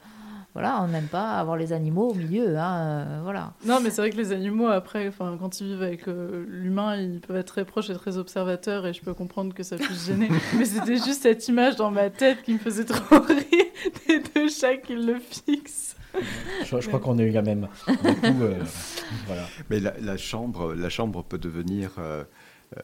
voilà, 0.54 0.82
on 0.82 0.88
n'aime 0.88 1.08
pas 1.08 1.34
avoir 1.34 1.56
les 1.56 1.72
animaux 1.72 2.10
au 2.10 2.14
milieu, 2.16 2.58
hein, 2.58 2.80
euh, 2.80 3.20
voilà. 3.24 3.54
Non, 3.64 3.80
mais 3.80 3.92
c'est 3.92 4.02
vrai 4.02 4.10
que 4.10 4.18
les 4.18 4.32
animaux, 4.32 4.68
après, 4.68 5.08
enfin, 5.08 5.38
quand 5.40 5.62
ils 5.62 5.68
vivent 5.68 5.84
avec 5.84 6.06
l'humain, 6.08 6.96
ils 6.96 7.20
peuvent 7.20 7.38
être 7.38 7.48
très 7.48 7.66
proches 7.66 7.92
et 7.92 7.96
très 7.96 8.18
observateurs, 8.18 8.88
et 8.88 8.94
je 8.94 9.02
peux 9.02 9.14
comprendre 9.14 9.54
que 9.54 9.64
ça 9.64 9.76
puisse 9.78 10.08
gêner. 10.08 10.30
mais 10.58 10.66
c'était 10.66 10.98
juste 10.98 11.22
cette 11.24 11.48
image 11.48 11.76
dans 11.76 11.92
ma 11.92 12.10
tête 12.10 12.42
qui 12.44 12.54
me 12.54 12.60
faisait 12.60 12.86
trop 12.86 13.20
rire 13.20 13.66
des 14.08 14.20
deux 14.20 14.50
chats 14.50 14.78
qui 14.78 14.96
le 14.96 15.18
fixent. 15.20 15.96
Je, 16.14 16.82
je 16.82 16.88
crois 16.88 17.00
qu'on 17.00 17.18
a 17.20 17.24
eu 17.24 17.32
la 17.32 17.42
même. 17.42 17.68
Du 17.88 17.94
coup, 17.94 18.44
euh, 18.44 18.64
voilà. 19.28 19.48
Mais 19.70 19.80
la, 19.80 19.94
la 20.00 20.18
chambre, 20.18 20.74
la 20.74 20.90
chambre 20.90 21.24
peut 21.24 21.38
devenir 21.38 21.94
euh, 21.98 22.24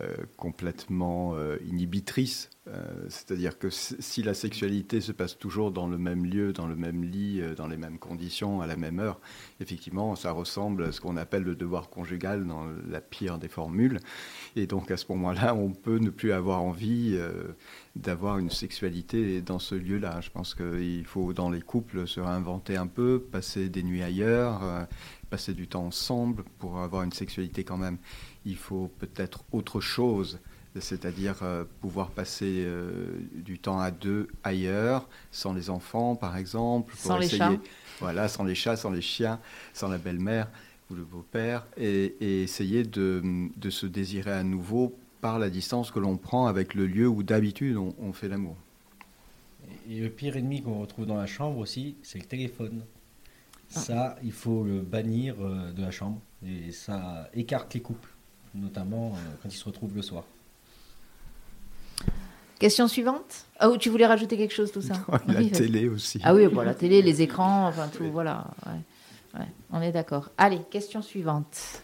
euh, 0.01 0.15
complètement 0.37 1.35
inhibitrice. 1.67 2.49
C'est-à-dire 3.09 3.59
que 3.59 3.69
si 3.69 4.23
la 4.23 4.33
sexualité 4.33 4.99
se 4.99 5.11
passe 5.11 5.37
toujours 5.37 5.71
dans 5.71 5.85
le 5.85 5.99
même 5.99 6.25
lieu, 6.25 6.51
dans 6.51 6.65
le 6.65 6.75
même 6.75 7.03
lit, 7.03 7.39
dans 7.55 7.67
les 7.67 7.77
mêmes 7.77 7.99
conditions, 7.99 8.59
à 8.59 8.65
la 8.65 8.75
même 8.75 8.99
heure, 8.99 9.21
effectivement, 9.59 10.15
ça 10.15 10.31
ressemble 10.31 10.85
à 10.85 10.91
ce 10.91 10.99
qu'on 10.99 11.15
appelle 11.15 11.43
le 11.43 11.55
devoir 11.55 11.91
conjugal 11.91 12.47
dans 12.47 12.65
la 12.89 13.01
pire 13.01 13.37
des 13.37 13.49
formules. 13.49 13.99
Et 14.55 14.65
donc 14.65 14.89
à 14.89 14.97
ce 14.97 15.05
moment-là, 15.09 15.53
on 15.53 15.73
peut 15.73 15.99
ne 15.99 16.09
plus 16.09 16.31
avoir 16.31 16.63
envie 16.63 17.19
d'avoir 17.95 18.39
une 18.39 18.49
sexualité 18.49 19.41
dans 19.41 19.59
ce 19.59 19.75
lieu-là. 19.75 20.19
Je 20.21 20.29
pense 20.29 20.53
qu'il 20.53 21.05
faut, 21.05 21.33
dans 21.33 21.49
les 21.49 21.61
couples, 21.61 22.07
se 22.07 22.19
réinventer 22.19 22.75
un 22.75 22.87
peu, 22.87 23.23
passer 23.31 23.69
des 23.69 23.83
nuits 23.83 24.03
ailleurs, 24.03 24.63
euh, 24.63 24.83
passer 25.29 25.53
du 25.53 25.67
temps 25.67 25.85
ensemble 25.85 26.43
pour 26.59 26.79
avoir 26.79 27.03
une 27.03 27.13
sexualité 27.13 27.63
quand 27.63 27.77
même. 27.77 27.97
Il 28.45 28.57
faut 28.57 28.91
peut-être 28.99 29.45
autre 29.53 29.79
chose, 29.79 30.39
c'est-à-dire 30.77 31.37
euh, 31.41 31.63
pouvoir 31.79 32.09
passer 32.09 32.63
euh, 32.65 33.17
du 33.33 33.59
temps 33.59 33.79
à 33.79 33.91
deux 33.91 34.27
ailleurs, 34.43 35.07
sans 35.31 35.53
les 35.53 35.69
enfants 35.69 36.15
par 36.15 36.35
exemple. 36.35 36.91
pour 36.91 36.99
Sans 36.99 37.17
les 37.17 37.29
chats. 37.29 37.53
Voilà, 38.01 38.27
sans 38.27 38.43
les 38.43 38.55
chats, 38.55 38.75
sans 38.75 38.91
les 38.91 39.01
chiens, 39.01 39.39
sans 39.73 39.87
la 39.87 39.97
belle-mère 39.97 40.49
ou 40.91 40.95
le 40.95 41.03
beau-père, 41.03 41.65
et, 41.77 42.15
et 42.19 42.43
essayer 42.43 42.83
de, 42.83 43.49
de 43.55 43.69
se 43.71 43.87
désirer 43.87 44.33
à 44.33 44.43
nouveau 44.43 44.95
par 45.25 45.39
la 45.39 45.49
distance 45.49 45.89
que 45.89 45.97
l'on 45.97 46.17
prend 46.17 46.45
avec 46.45 46.75
le 46.75 46.85
lieu 46.85 47.07
où 47.07 47.23
d'habitude 47.23 47.77
on, 47.77 47.95
on 47.99 48.13
fait 48.13 48.27
l'amour. 48.27 48.55
Et 49.89 49.99
le 49.99 50.11
pire 50.11 50.37
ennemi 50.37 50.61
qu'on 50.61 50.79
retrouve 50.79 51.07
dans 51.07 51.17
la 51.17 51.25
chambre 51.25 51.57
aussi, 51.57 51.95
c'est 52.03 52.19
le 52.19 52.25
téléphone. 52.25 52.83
Ah. 53.75 53.79
Ça, 53.79 54.15
il 54.21 54.31
faut 54.31 54.63
le 54.63 54.81
bannir 54.81 55.33
euh, 55.39 55.71
de 55.71 55.81
la 55.81 55.89
chambre. 55.89 56.21
Et 56.45 56.71
ça 56.71 57.27
écarte 57.33 57.73
les 57.73 57.81
couples, 57.81 58.11
notamment 58.53 59.13
euh, 59.15 59.35
quand 59.41 59.49
ils 59.49 59.57
se 59.57 59.65
retrouvent 59.65 59.95
le 59.95 60.03
soir. 60.03 60.25
Question 62.59 62.87
suivante. 62.87 63.47
Ah, 63.57 63.71
ou 63.71 63.77
tu 63.77 63.89
voulais 63.89 64.05
rajouter 64.05 64.37
quelque 64.37 64.53
chose 64.53 64.71
tout 64.71 64.83
ça? 64.83 64.93
La 65.27 65.39
Oui, 65.39 65.49
télé 65.49 65.89
aussi. 65.89 66.19
Ah 66.23 66.35
oui, 66.35 66.45
bon, 66.45 66.61
la 66.61 66.75
télé, 66.75 67.01
les 67.01 67.23
écrans, 67.23 67.67
enfin 67.67 67.87
tout, 67.87 68.11
voilà. 68.11 68.45
ouais. 68.67 69.39
Ouais, 69.39 69.47
on 69.71 69.81
est 69.81 69.91
d'accord. 69.91 70.29
Allez, 70.37 70.61
question 70.69 71.01
suivante. 71.01 71.81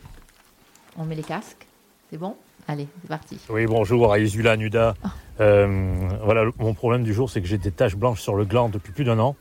On 0.95 1.05
met 1.05 1.15
les 1.15 1.23
casques, 1.23 1.65
c'est 2.11 2.19
bon? 2.19 2.35
Allez, 2.67 2.87
c'est 3.01 3.07
parti. 3.07 3.37
Oui, 3.49 3.65
bonjour, 3.65 4.11
Aïsula 4.13 4.55
Nuda. 4.57 4.93
Euh, 5.39 6.09
voilà, 6.23 6.43
le- 6.45 6.53
mon 6.59 6.73
problème 6.73 7.03
du 7.03 7.13
jour, 7.13 7.29
c'est 7.29 7.41
que 7.41 7.47
j'ai 7.47 7.57
des 7.57 7.71
taches 7.71 7.95
blanches 7.95 8.21
sur 8.21 8.35
le 8.35 8.45
gland 8.45 8.69
depuis 8.69 8.91
plus 8.93 9.03
d'un 9.03 9.19
an. 9.19 9.35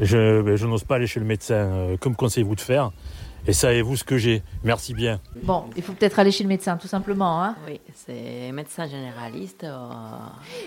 Je, 0.00 0.56
je 0.56 0.66
n'ose 0.66 0.84
pas 0.84 0.96
aller 0.96 1.06
chez 1.06 1.20
le 1.20 1.26
médecin. 1.26 1.54
Euh, 1.54 1.96
Que 1.96 2.08
me 2.08 2.14
conseillez-vous 2.14 2.54
de 2.54 2.60
faire? 2.60 2.92
Et 3.48 3.52
savez-vous 3.52 3.96
ce 3.96 4.04
que 4.04 4.18
j'ai? 4.18 4.42
Merci 4.64 4.92
bien. 4.92 5.20
Bon, 5.44 5.64
il 5.76 5.82
faut 5.82 5.92
peut-être 5.92 6.18
aller 6.18 6.32
chez 6.32 6.42
le 6.42 6.48
médecin, 6.48 6.76
tout 6.76 6.88
simplement. 6.88 7.42
Hein 7.44 7.54
Oui, 7.66 7.80
c'est 7.94 8.50
médecin 8.52 8.86
généraliste. 8.88 9.62
euh, 9.64 9.78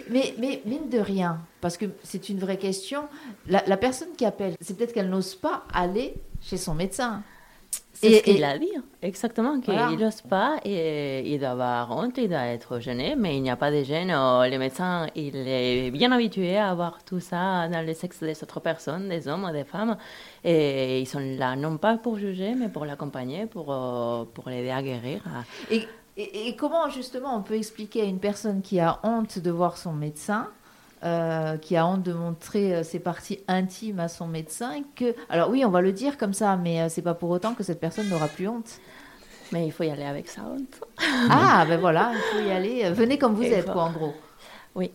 mais, 0.09 0.33
mais 0.39 0.62
mine 0.65 0.89
de 0.89 1.00
rien, 1.00 1.39
parce 1.62 1.75
que 1.77 1.86
c'est 2.03 2.29
une 2.29 2.39
vraie 2.39 2.57
question, 2.57 3.01
la, 3.48 3.63
la 3.67 3.75
personne 3.77 4.09
qui 4.17 4.24
appelle, 4.25 4.55
c'est 4.62 4.77
peut-être 4.77 4.93
qu'elle 4.93 5.09
n'ose 5.09 5.36
pas 5.36 5.63
aller 5.74 6.13
chez 6.41 6.55
son 6.57 6.74
médecin. 6.74 7.21
C'est 8.01 8.19
ce 8.19 8.23
qu'il 8.23 8.43
a 8.45 8.57
dit, 8.57 8.71
exactement, 9.01 9.59
qu'il 9.59 9.73
n'ose 9.73 10.21
pas 10.21 10.57
et 10.63 11.33
il 11.33 11.39
doit 11.39 11.49
avoir 11.49 11.91
honte, 11.91 12.17
il 12.17 12.29
doit 12.29 12.45
être 12.45 12.79
gêné, 12.79 13.15
mais 13.17 13.35
il 13.35 13.41
n'y 13.41 13.49
a 13.49 13.57
pas 13.57 13.71
de 13.71 13.83
gêne. 13.83 14.09
Oh, 14.15 14.41
le 14.49 14.57
médecin, 14.57 15.07
il 15.15 15.35
est 15.35 15.91
bien 15.91 16.13
habitué 16.13 16.57
à 16.57 16.73
voir 16.75 17.03
tout 17.03 17.19
ça 17.19 17.67
dans 17.67 17.85
le 17.85 17.93
sexe 17.93 18.23
des 18.23 18.41
autres 18.41 18.61
personnes, 18.61 19.09
des 19.09 19.27
hommes, 19.27 19.51
des 19.51 19.65
femmes, 19.65 19.97
et 20.45 21.01
ils 21.01 21.05
sont 21.07 21.19
là 21.19 21.57
non 21.57 21.77
pas 21.77 21.97
pour 21.97 22.17
juger, 22.17 22.55
mais 22.55 22.69
pour 22.69 22.85
l'accompagner, 22.85 23.47
pour, 23.47 23.73
euh, 23.73 24.23
pour 24.33 24.49
l'aider 24.49 24.71
à 24.71 24.81
guérir. 24.81 25.21
Et, 25.69 25.85
et, 26.15 26.55
comment 26.55 26.89
justement 26.89 27.35
on 27.35 27.41
peut 27.41 27.55
expliquer 27.55 28.03
à 28.03 28.05
une 28.05 28.19
personne 28.19 28.61
qui 28.61 28.79
a 28.79 28.99
honte 29.03 29.39
de 29.39 29.51
voir 29.51 29.77
son 29.77 29.91
médecin 29.91 30.47
euh, 31.03 31.55
qui 31.57 31.77
a 31.77 31.85
honte 31.85 32.03
de 32.03 32.11
montrer 32.11 32.75
euh, 32.75 32.83
ses 32.83 32.99
parties 32.99 33.39
intimes 33.47 33.99
à 33.99 34.09
son 34.09 34.27
médecin, 34.27 34.83
que... 34.95 35.15
Alors 35.29 35.49
oui, 35.49 35.63
on 35.63 35.69
va 35.69 35.79
le 35.79 35.93
dire 35.93 36.17
comme 36.17 36.33
ça, 36.33 36.57
mais 36.57 36.81
euh, 36.81 36.89
c'est 36.89 37.01
pas 37.01 37.13
pour 37.13 37.29
autant 37.29 37.53
que 37.53 37.63
cette 37.63 37.79
personne 37.79 38.09
n'aura 38.09 38.27
plus 38.27 38.49
honte. 38.49 38.81
Mais 39.53 39.65
il 39.65 39.71
faut 39.71 39.83
y 39.83 39.89
aller 39.89 40.03
avec 40.03 40.27
sa 40.27 40.41
honte. 40.43 40.81
ah, 41.29 41.65
ben 41.67 41.79
voilà, 41.79 42.11
il 42.13 42.37
faut 42.37 42.45
y 42.45 42.51
aller. 42.51 42.91
Venez 42.91 43.17
comme 43.17 43.33
vous 43.33 43.43
êtes, 43.43 43.65
quoi, 43.65 43.83
en 43.83 43.91
gros. 43.93 44.13
Oui. 44.75 44.91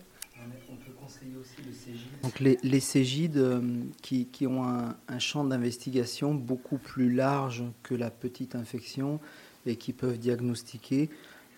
On 0.71 0.77
peut 0.77 0.93
conseiller 0.93 1.37
aussi 1.41 1.57
le 1.65 1.73
CGID. 1.73 2.21
Donc 2.23 2.39
les, 2.39 2.59
les 2.63 2.81
CGID 2.81 3.63
qui, 4.03 4.27
qui, 4.27 4.47
ont 4.47 4.63
un, 4.63 4.97
un 5.09 5.19
champ 5.19 5.43
d'investigation 5.43 6.35
beaucoup 6.35 6.77
plus 6.77 7.13
large 7.13 7.65
que 7.83 7.95
la 7.95 8.11
petite 8.11 8.55
infection 8.55 9.21
et 9.65 9.77
qui 9.77 9.95
peuvent 9.95 10.19
diagnostiquer 10.19 11.09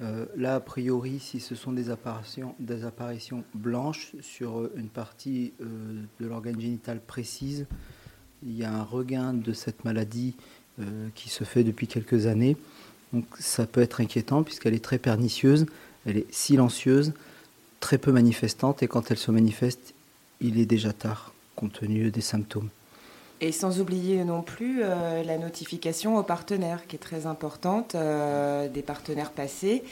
euh, 0.02 0.26
là, 0.36 0.56
a 0.56 0.60
priori, 0.60 1.18
si 1.20 1.40
ce 1.40 1.54
sont 1.54 1.72
des 1.72 1.90
apparitions, 1.90 2.54
blanches 3.54 4.12
sur 4.20 4.58
euh, 4.58 4.72
une 4.76 4.88
partie 4.88 5.54
euh, 5.60 6.02
de 6.20 6.26
l'organe 6.26 6.60
génital 6.60 7.00
précise, 7.00 7.66
il 8.44 8.54
y 8.54 8.64
a 8.64 8.72
un 8.72 8.82
regain 8.82 9.32
de 9.32 9.52
cette 9.52 9.84
maladie 9.84 10.34
qui 11.14 11.30
se 11.30 11.44
fait 11.44 11.64
depuis 11.64 11.86
quelques 11.86 12.26
années. 12.26 12.54
Donc 13.14 13.24
ça 13.38 13.66
peut 13.66 13.80
être 13.80 14.02
inquiétant 14.02 14.42
puisqu'elle 14.42 14.74
est 14.74 14.84
très 14.84 14.98
pernicieuse, 14.98 15.64
elle 16.04 16.18
est 16.18 16.30
silencieuse, 16.30 17.14
très 17.80 17.96
peu 17.96 18.12
manifestante 18.12 18.82
et 18.82 18.86
quand 18.86 19.10
elle 19.10 19.16
se 19.16 19.30
manifeste, 19.30 19.94
il 20.42 20.60
est 20.60 20.66
déjà 20.66 20.92
tard 20.92 21.32
compte 21.54 21.80
tenu 21.80 22.10
des 22.10 22.20
symptômes. 22.20 22.68
Et 23.40 23.52
sans 23.52 23.80
oublier 23.80 24.24
non 24.24 24.42
plus 24.42 24.80
euh, 24.82 25.22
la 25.22 25.36
notification 25.36 26.16
aux 26.16 26.22
partenaires, 26.22 26.86
qui 26.86 26.96
est 26.96 27.00
très 27.00 27.26
importante, 27.26 27.94
euh, 27.94 28.68
des 28.68 28.82
partenaires 28.82 29.30
passés 29.30 29.84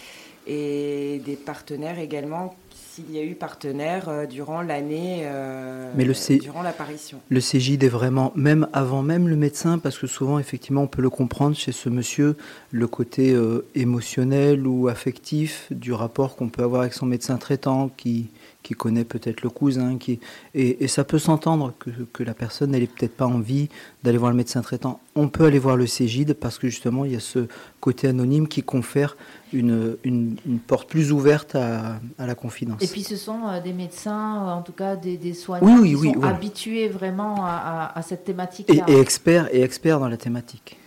et 0.46 1.20
des 1.24 1.36
partenaires 1.36 1.98
également 1.98 2.54
s'il 2.94 3.10
y 3.10 3.18
a 3.18 3.24
eu 3.24 3.34
partenaire 3.34 4.08
euh, 4.08 4.26
durant 4.26 4.62
l'année, 4.62 5.22
euh, 5.24 5.92
durant 6.40 6.62
l'apparition. 6.62 7.20
Le 7.28 7.40
CGID 7.40 7.82
est 7.82 7.88
vraiment, 7.88 8.32
même 8.36 8.68
avant 8.72 9.02
même 9.02 9.26
le 9.26 9.34
médecin, 9.34 9.78
parce 9.78 9.98
que 9.98 10.06
souvent, 10.06 10.38
effectivement, 10.38 10.82
on 10.82 10.86
peut 10.86 11.02
le 11.02 11.10
comprendre 11.10 11.56
chez 11.56 11.72
ce 11.72 11.88
monsieur, 11.88 12.36
le 12.70 12.86
côté 12.86 13.32
euh, 13.32 13.66
émotionnel 13.74 14.66
ou 14.66 14.86
affectif 14.86 15.66
du 15.72 15.92
rapport 15.92 16.36
qu'on 16.36 16.48
peut 16.48 16.62
avoir 16.62 16.82
avec 16.82 16.94
son 16.94 17.06
médecin 17.06 17.36
traitant, 17.36 17.90
qui, 17.96 18.28
qui 18.62 18.74
connaît 18.74 19.04
peut-être 19.04 19.42
le 19.42 19.50
cousin, 19.50 19.98
qui, 19.98 20.20
et, 20.54 20.86
ça 20.86 21.02
peut 21.02 21.18
s'entendre 21.18 21.74
que, 21.80 21.90
que, 22.12 22.22
la 22.22 22.34
personne 22.34 22.70
n'ait 22.70 22.86
peut-être 22.86 23.16
pas 23.16 23.26
envie 23.26 23.70
d'aller 24.04 24.18
voir 24.18 24.30
le 24.30 24.36
médecin 24.36 24.62
traitant. 24.62 25.00
On 25.16 25.28
peut 25.28 25.46
aller 25.46 25.58
voir 25.58 25.76
le 25.76 25.86
CGID 25.86 26.34
parce 26.34 26.58
que 26.58 26.68
justement, 26.68 27.04
il 27.04 27.12
y 27.12 27.16
a 27.16 27.20
ce 27.20 27.48
côté 27.80 28.06
anonyme 28.06 28.46
qui 28.46 28.62
confère 28.62 29.16
une, 29.54 29.96
une, 30.04 30.36
porte 30.66 30.88
plus 30.88 31.12
ouverte 31.12 31.54
à, 31.54 32.00
à, 32.18 32.26
la 32.26 32.34
confidence. 32.34 32.82
Et 32.82 32.86
puis 32.86 33.02
ce 33.02 33.16
sont 33.16 33.46
euh, 33.46 33.60
des 33.60 33.72
médecins, 33.72 34.42
euh, 34.42 34.50
en 34.50 34.62
tout 34.62 34.72
cas 34.72 34.96
des, 34.96 35.16
des 35.16 35.34
soignants 35.34 35.82
qui 35.82 35.96
sont 35.96 36.22
habitués 36.22 36.88
vraiment 36.88 37.36
à, 37.44 37.92
à 37.94 38.02
cette 38.02 38.24
thématique. 38.24 38.68
Et, 38.70 38.82
et, 38.88 38.98
experts, 38.98 39.48
et 39.52 39.62
experts 39.62 40.00
dans 40.00 40.08
la 40.08 40.16
thématique. 40.16 40.78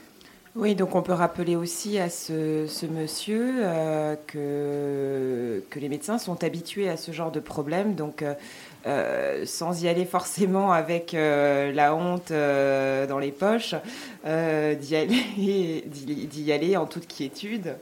Oui, 0.57 0.74
donc 0.74 0.95
on 0.95 1.03
peut 1.03 1.13
rappeler 1.13 1.55
aussi 1.55 2.00
à 2.00 2.09
ce, 2.09 2.65
ce 2.67 2.88
monsieur 2.88 3.57
euh, 3.59 4.15
que, 4.25 5.63
que 5.69 5.79
les 5.79 5.88
médecins 5.88 6.17
sont 6.17 6.43
habitués 6.43 6.89
à 6.89 6.97
ce 6.97 7.12
genre 7.12 7.31
de 7.31 7.39
problème, 7.39 7.93
donc 7.93 8.25
euh, 8.88 9.45
sans 9.45 9.83
y 9.83 9.88
aller 9.88 10.05
forcément 10.05 10.71
avec 10.71 11.13
euh, 11.13 11.71
la 11.74 11.93
honte 11.93 12.31
dans 12.31 13.19
les 13.19 13.31
poches, 13.31 13.75
d'y 14.25 14.95
aller, 14.95 15.83
d'y 15.88 16.51
aller 16.51 16.75
en 16.75 16.88
toute 16.88 17.05
quiétude 17.05 17.75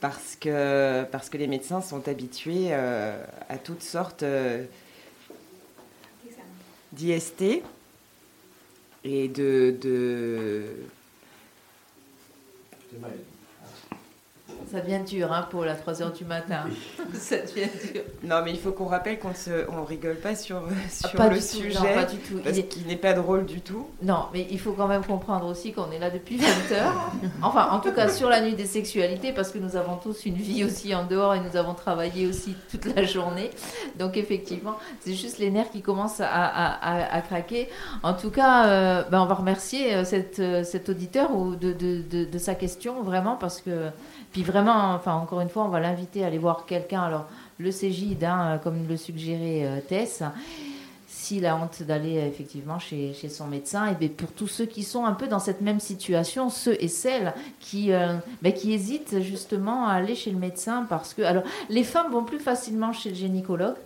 parce 0.00 0.36
que, 0.36 1.04
parce 1.04 1.28
que 1.28 1.36
les 1.36 1.46
médecins 1.46 1.82
sont 1.82 2.08
habitués 2.08 2.68
euh, 2.70 3.22
à 3.48 3.58
toutes 3.58 3.82
sortes 3.82 4.22
euh, 4.22 4.64
d'IST 6.92 7.62
et 9.04 9.28
de, 9.28 9.76
de, 9.80 10.66
ça 14.70 14.80
devient 14.80 15.00
dur 15.04 15.32
hein, 15.32 15.46
pour 15.50 15.64
la 15.64 15.74
3h 15.74 16.16
du 16.16 16.24
matin. 16.24 16.64
ça 17.12 17.36
devient 17.38 17.68
dur. 17.92 18.02
Non, 18.22 18.42
mais 18.44 18.52
il 18.52 18.58
faut 18.58 18.72
qu'on 18.72 18.86
rappelle 18.86 19.18
qu'on 19.18 19.28
ne 19.30 19.86
rigole 19.86 20.16
pas 20.16 20.34
sur, 20.34 20.62
sur 20.88 21.30
le 21.30 21.40
sujet. 21.40 21.78
non, 21.78 21.94
pas 21.94 22.04
du 22.04 22.18
tout. 22.18 22.38
Parce 22.42 22.58
qu'il 22.58 22.86
n'est 22.86 22.96
pas 22.96 23.12
drôle 23.12 23.46
du 23.46 23.60
tout. 23.60 23.88
Non, 24.02 24.26
mais 24.32 24.46
il 24.50 24.60
faut 24.60 24.72
quand 24.72 24.86
même 24.86 25.04
comprendre 25.04 25.46
aussi 25.46 25.72
qu'on 25.72 25.90
est 25.90 25.98
là 25.98 26.10
depuis 26.10 26.36
20 26.36 26.46
heures. 26.76 27.12
enfin, 27.42 27.68
en 27.70 27.80
tout 27.80 27.92
cas, 27.92 28.08
sur 28.08 28.28
la 28.28 28.40
nuit 28.40 28.54
des 28.54 28.66
sexualités, 28.66 29.32
parce 29.32 29.50
que 29.50 29.58
nous 29.58 29.76
avons 29.76 29.96
tous 29.96 30.24
une 30.26 30.36
vie 30.36 30.64
aussi 30.64 30.94
en 30.94 31.04
dehors 31.04 31.34
et 31.34 31.40
nous 31.40 31.56
avons 31.56 31.74
travaillé 31.74 32.26
aussi 32.26 32.54
toute 32.70 32.94
la 32.94 33.04
journée. 33.04 33.50
Donc, 33.98 34.16
effectivement, 34.16 34.76
c'est 35.00 35.14
juste 35.14 35.38
les 35.38 35.50
nerfs 35.50 35.70
qui 35.70 35.82
commencent 35.82 36.20
à, 36.20 36.26
à, 36.28 37.16
à, 37.16 37.20
craquer. 37.22 37.68
En 38.02 38.14
tout 38.14 38.30
cas, 38.30 38.66
euh, 38.66 39.02
ben, 39.10 39.20
on 39.20 39.26
va 39.26 39.34
remercier 39.34 39.94
euh, 39.94 40.04
cette, 40.04 40.38
euh, 40.38 40.64
cet 40.64 40.88
auditeur 40.88 41.34
ou 41.34 41.56
de, 41.56 41.72
de, 41.72 42.02
de, 42.02 42.24
de 42.24 42.38
sa 42.38 42.54
question, 42.54 43.02
vraiment, 43.02 43.36
parce 43.36 43.60
que 43.60 43.90
puis 44.32 44.42
vraiment, 44.42 44.94
enfin, 44.94 45.14
encore 45.14 45.40
une 45.40 45.48
fois, 45.48 45.64
on 45.64 45.68
va 45.68 45.80
l'inviter 45.80 46.22
à 46.24 46.28
aller 46.28 46.38
voir 46.38 46.64
quelqu'un. 46.66 47.02
Alors, 47.02 47.26
le 47.58 47.70
CGID, 47.70 48.24
hein, 48.24 48.60
comme 48.62 48.86
le 48.88 48.96
suggérait 48.96 49.64
euh, 49.64 49.80
Tess, 49.80 50.22
s'il 51.08 51.44
a 51.46 51.56
honte 51.56 51.82
d'aller 51.82 52.18
euh, 52.18 52.26
effectivement 52.26 52.78
chez, 52.78 53.12
chez, 53.12 53.28
son 53.28 53.46
médecin, 53.46 53.88
et 53.88 53.94
bien 53.94 54.08
pour 54.08 54.32
tous 54.32 54.46
ceux 54.46 54.66
qui 54.66 54.84
sont 54.84 55.04
un 55.04 55.12
peu 55.12 55.26
dans 55.26 55.40
cette 55.40 55.60
même 55.60 55.80
situation, 55.80 56.48
ceux 56.48 56.76
et 56.80 56.88
celles 56.88 57.34
qui, 57.58 57.92
euh, 57.92 58.16
ben, 58.42 58.52
qui 58.52 58.72
hésitent 58.72 59.20
justement 59.20 59.88
à 59.88 59.94
aller 59.94 60.14
chez 60.14 60.30
le 60.30 60.38
médecin 60.38 60.86
parce 60.88 61.12
que. 61.12 61.22
Alors, 61.22 61.42
les 61.68 61.84
femmes 61.84 62.12
vont 62.12 62.24
plus 62.24 62.38
facilement 62.38 62.92
chez 62.92 63.10
le 63.10 63.16
gynécologue, 63.16 63.76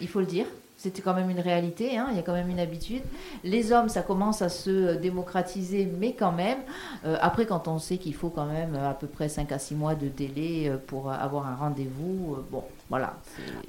il 0.00 0.08
faut 0.08 0.20
le 0.20 0.26
dire. 0.26 0.46
C'était 0.82 1.00
quand 1.00 1.14
même 1.14 1.30
une 1.30 1.38
réalité, 1.38 1.96
hein, 1.96 2.08
il 2.10 2.16
y 2.16 2.18
a 2.18 2.22
quand 2.22 2.32
même 2.32 2.50
une 2.50 2.58
habitude. 2.58 3.02
Les 3.44 3.70
hommes, 3.70 3.88
ça 3.88 4.02
commence 4.02 4.42
à 4.42 4.48
se 4.48 4.96
démocratiser, 4.96 5.88
mais 6.00 6.12
quand 6.12 6.32
même. 6.32 6.58
Euh, 7.04 7.16
après, 7.20 7.46
quand 7.46 7.68
on 7.68 7.78
sait 7.78 7.98
qu'il 7.98 8.16
faut 8.16 8.30
quand 8.30 8.46
même 8.46 8.74
à 8.74 8.92
peu 8.92 9.06
près 9.06 9.28
5 9.28 9.52
à 9.52 9.60
6 9.60 9.76
mois 9.76 9.94
de 9.94 10.08
délai 10.08 10.68
euh, 10.68 10.78
pour 10.84 11.12
avoir 11.12 11.46
un 11.46 11.54
rendez-vous, 11.54 12.34
euh, 12.34 12.44
bon, 12.50 12.64
voilà. 12.90 13.16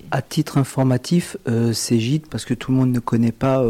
À 0.10 0.24
titre 0.24 0.58
informatif, 0.58 1.38
c'est 1.72 2.00
gîte 2.00 2.26
parce 2.28 2.46
que 2.46 2.56
tout 2.56 2.72
le 2.72 2.78
monde 2.80 2.92
ne 2.92 3.00
connaît 3.00 3.32
pas 3.32 3.64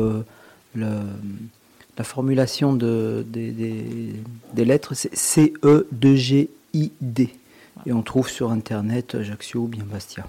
la 0.73 2.03
formulation 2.03 2.71
de, 2.71 3.25
des, 3.27 3.51
des, 3.51 4.13
des 4.53 4.63
lettres, 4.63 4.93
c'est 4.93 5.13
C-E-2-G-I-D. 5.13 6.49
Et 7.85 7.91
on 7.91 8.03
trouve 8.03 8.29
sur 8.29 8.51
Internet 8.51 9.15
Ajaccio 9.15 9.63
ou 9.63 9.67
bien 9.67 9.83
Bastia. 9.83 10.25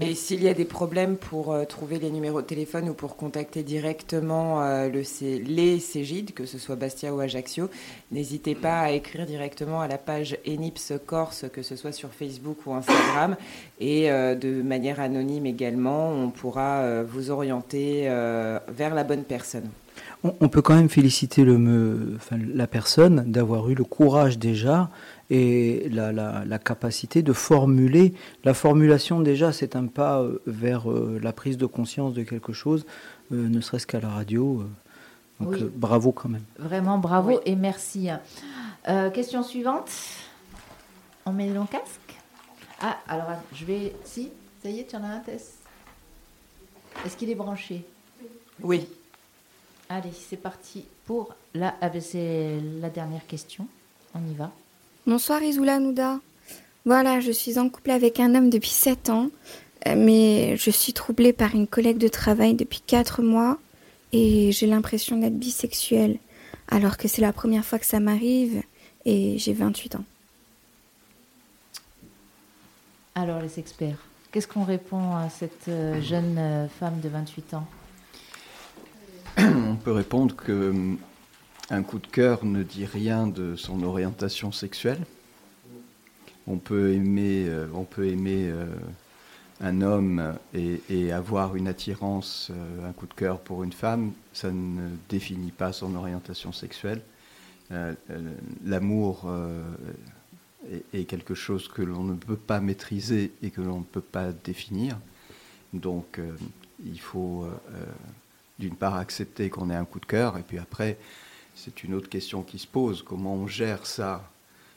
Et 0.00 0.14
s'il 0.14 0.42
y 0.42 0.48
a 0.48 0.54
des 0.54 0.64
problèmes 0.64 1.16
pour 1.16 1.52
euh, 1.52 1.64
trouver 1.64 1.98
les 1.98 2.10
numéros 2.10 2.42
de 2.42 2.46
téléphone 2.46 2.88
ou 2.88 2.94
pour 2.94 3.16
contacter 3.16 3.62
directement 3.62 4.62
euh, 4.62 4.88
le 4.88 5.02
les 5.44 5.78
Cégide, 5.78 6.34
que 6.34 6.46
ce 6.46 6.58
soit 6.58 6.76
Bastia 6.76 7.14
ou 7.14 7.20
Ajaccio, 7.20 7.68
n'hésitez 8.10 8.54
pas 8.54 8.80
à 8.80 8.90
écrire 8.90 9.26
directement 9.26 9.80
à 9.80 9.88
la 9.88 9.98
page 9.98 10.38
Enips 10.46 10.92
Corse, 11.06 11.46
que 11.52 11.62
ce 11.62 11.76
soit 11.76 11.92
sur 11.92 12.10
Facebook 12.10 12.58
ou 12.66 12.74
Instagram. 12.74 13.36
Et 13.80 14.10
euh, 14.10 14.34
de 14.34 14.62
manière 14.62 15.00
anonyme 15.00 15.46
également, 15.46 16.10
on 16.10 16.30
pourra 16.30 17.02
vous 17.02 17.30
orienter 17.30 18.08
vers 18.68 18.94
la 18.94 19.04
bonne 19.04 19.24
personne. 19.24 19.68
On, 20.22 20.48
peut 20.48 20.62
quand 20.62 20.74
même 20.74 20.88
féliciter 20.88 21.44
le, 21.44 22.14
enfin, 22.16 22.36
la 22.54 22.66
personne 22.66 23.30
d'avoir 23.30 23.68
eu 23.68 23.74
le 23.74 23.84
courage 23.84 24.38
déjà 24.38 24.88
et 25.30 25.88
la, 25.90 26.12
la, 26.12 26.58
capacité 26.58 27.22
de 27.22 27.32
formuler. 27.32 28.14
La 28.44 28.54
formulation 28.54 29.20
déjà, 29.20 29.52
c'est 29.52 29.76
un 29.76 29.86
pas 29.86 30.20
euh, 30.20 30.42
vers 30.46 30.90
euh, 30.90 31.18
la 31.22 31.32
prise 31.32 31.56
de 31.56 31.66
conscience 31.66 32.14
de 32.14 32.22
quelque 32.22 32.52
chose, 32.52 32.84
euh, 33.32 33.48
ne 33.48 33.60
serait-ce 33.60 33.86
qu'à 33.86 34.00
la 34.00 34.10
radio. 34.10 34.64
donc 35.40 35.62
bravo 35.74 36.12
quand 36.12 36.28
même. 36.28 36.44
Vraiment 36.58 36.98
bravo 36.98 37.40
et 37.44 37.56
merci. 37.56 38.08
question 39.12 39.42
suivante. 39.42 39.90
On 41.26 41.32
met 41.32 41.48
le 41.48 41.60
casque 41.64 42.20
Ah, 42.80 42.98
alors 43.08 43.28
je 43.54 43.64
vais... 43.64 43.94
Si, 44.04 44.30
ça 44.62 44.68
y 44.68 44.80
est, 44.80 44.90
tu 44.90 44.96
en 44.96 45.04
as 45.04 45.08
un 45.08 45.20
test. 45.20 45.54
Est-ce 47.04 47.16
qu'il 47.16 47.30
est 47.30 47.34
branché? 47.34 47.86
Oui. 48.62 48.86
Allez, 49.88 50.12
c'est 50.12 50.36
parti 50.36 50.84
pour 51.06 51.34
la... 51.54 51.74
Ah 51.80 51.90
c'est 51.98 52.60
la 52.80 52.90
dernière 52.90 53.26
question. 53.26 53.66
On 54.14 54.20
y 54.30 54.34
va. 54.34 54.52
Bonsoir 55.06 55.42
Isoula 55.42 55.80
Nouda. 55.80 56.18
Voilà, 56.86 57.20
je 57.20 57.30
suis 57.30 57.58
en 57.58 57.68
couple 57.68 57.90
avec 57.90 58.20
un 58.20 58.34
homme 58.34 58.48
depuis 58.48 58.70
7 58.70 59.10
ans, 59.10 59.28
euh, 59.86 59.96
mais 59.98 60.56
je 60.56 60.70
suis 60.70 60.94
troublée 60.94 61.34
par 61.34 61.54
une 61.54 61.66
collègue 61.66 61.98
de 61.98 62.08
travail 62.08 62.54
depuis 62.54 62.80
4 62.80 63.20
mois 63.20 63.58
et 64.12 64.50
j'ai 64.50 64.66
l'impression 64.66 65.18
d'être 65.18 65.38
bisexuelle. 65.38 66.16
alors 66.68 66.96
que 66.96 67.06
c'est 67.06 67.20
la 67.20 67.34
première 67.34 67.66
fois 67.66 67.78
que 67.78 67.84
ça 67.84 68.00
m'arrive 68.00 68.62
et 69.04 69.36
j'ai 69.36 69.52
28 69.52 69.96
ans. 69.96 70.04
Alors 73.14 73.42
les 73.42 73.58
experts, 73.58 73.98
qu'est-ce 74.32 74.48
qu'on 74.48 74.64
répond 74.64 75.16
à 75.16 75.28
cette 75.28 75.68
euh, 75.68 76.00
jeune 76.00 76.38
euh, 76.38 76.66
femme 76.66 77.00
de 77.00 77.10
28 77.10 77.52
ans? 77.52 77.66
On 79.36 79.76
peut 79.76 79.92
répondre 79.92 80.34
que 80.34 80.70
hum, 80.70 80.98
un 81.70 81.82
coup 81.82 81.98
de 81.98 82.06
cœur 82.06 82.44
ne 82.44 82.62
dit 82.62 82.84
rien 82.86 83.26
de 83.26 83.56
son 83.56 83.82
orientation 83.82 84.52
sexuelle. 84.52 85.04
On 86.46 86.58
peut 86.58 86.92
aimer, 86.92 87.46
euh, 87.48 87.66
aimer 87.98 88.52
un 89.60 89.80
homme 89.80 90.34
et, 90.52 91.12
avoir 91.12 91.56
une 91.56 91.68
attirance, 91.68 92.50
un 92.86 92.92
coup 92.92 93.06
de 93.06 93.14
cœur 93.14 93.38
pour 93.40 93.62
une 93.62 93.72
femme, 93.72 94.12
ça 94.32 94.50
ne 94.50 94.88
définit 95.08 95.52
pas 95.52 95.72
son 95.72 95.94
orientation 95.94 96.52
sexuelle. 96.52 97.00
L'amour 98.64 99.26
est, 100.92 101.04
quelque 101.04 101.34
chose 101.34 101.68
que 101.68 101.82
l'on 101.82 102.04
ne 102.04 102.14
peut 102.14 102.36
pas 102.36 102.60
maîtriser 102.60 103.32
et 103.42 103.50
que 103.50 103.60
l'on 103.60 103.78
ne 103.78 103.84
peut 103.84 104.00
pas 104.00 104.32
définir. 104.32 104.98
Donc 105.72 106.18
euh, 106.18 106.32
il 106.84 107.00
faut 107.00 107.44
euh, 107.44 107.52
euh, 107.74 107.84
d'une 108.58 108.76
part 108.76 108.94
accepter 108.94 109.50
qu'on 109.50 109.70
ait 109.70 109.76
un 109.76 109.84
coup 109.84 110.00
de 110.00 110.06
cœur, 110.06 110.38
et 110.38 110.42
puis 110.42 110.58
après, 110.58 110.96
c'est 111.54 111.84
une 111.84 111.94
autre 111.94 112.08
question 112.08 112.42
qui 112.42 112.58
se 112.58 112.66
pose, 112.66 113.02
comment 113.02 113.34
on 113.34 113.46
gère 113.46 113.86
ça 113.86 114.30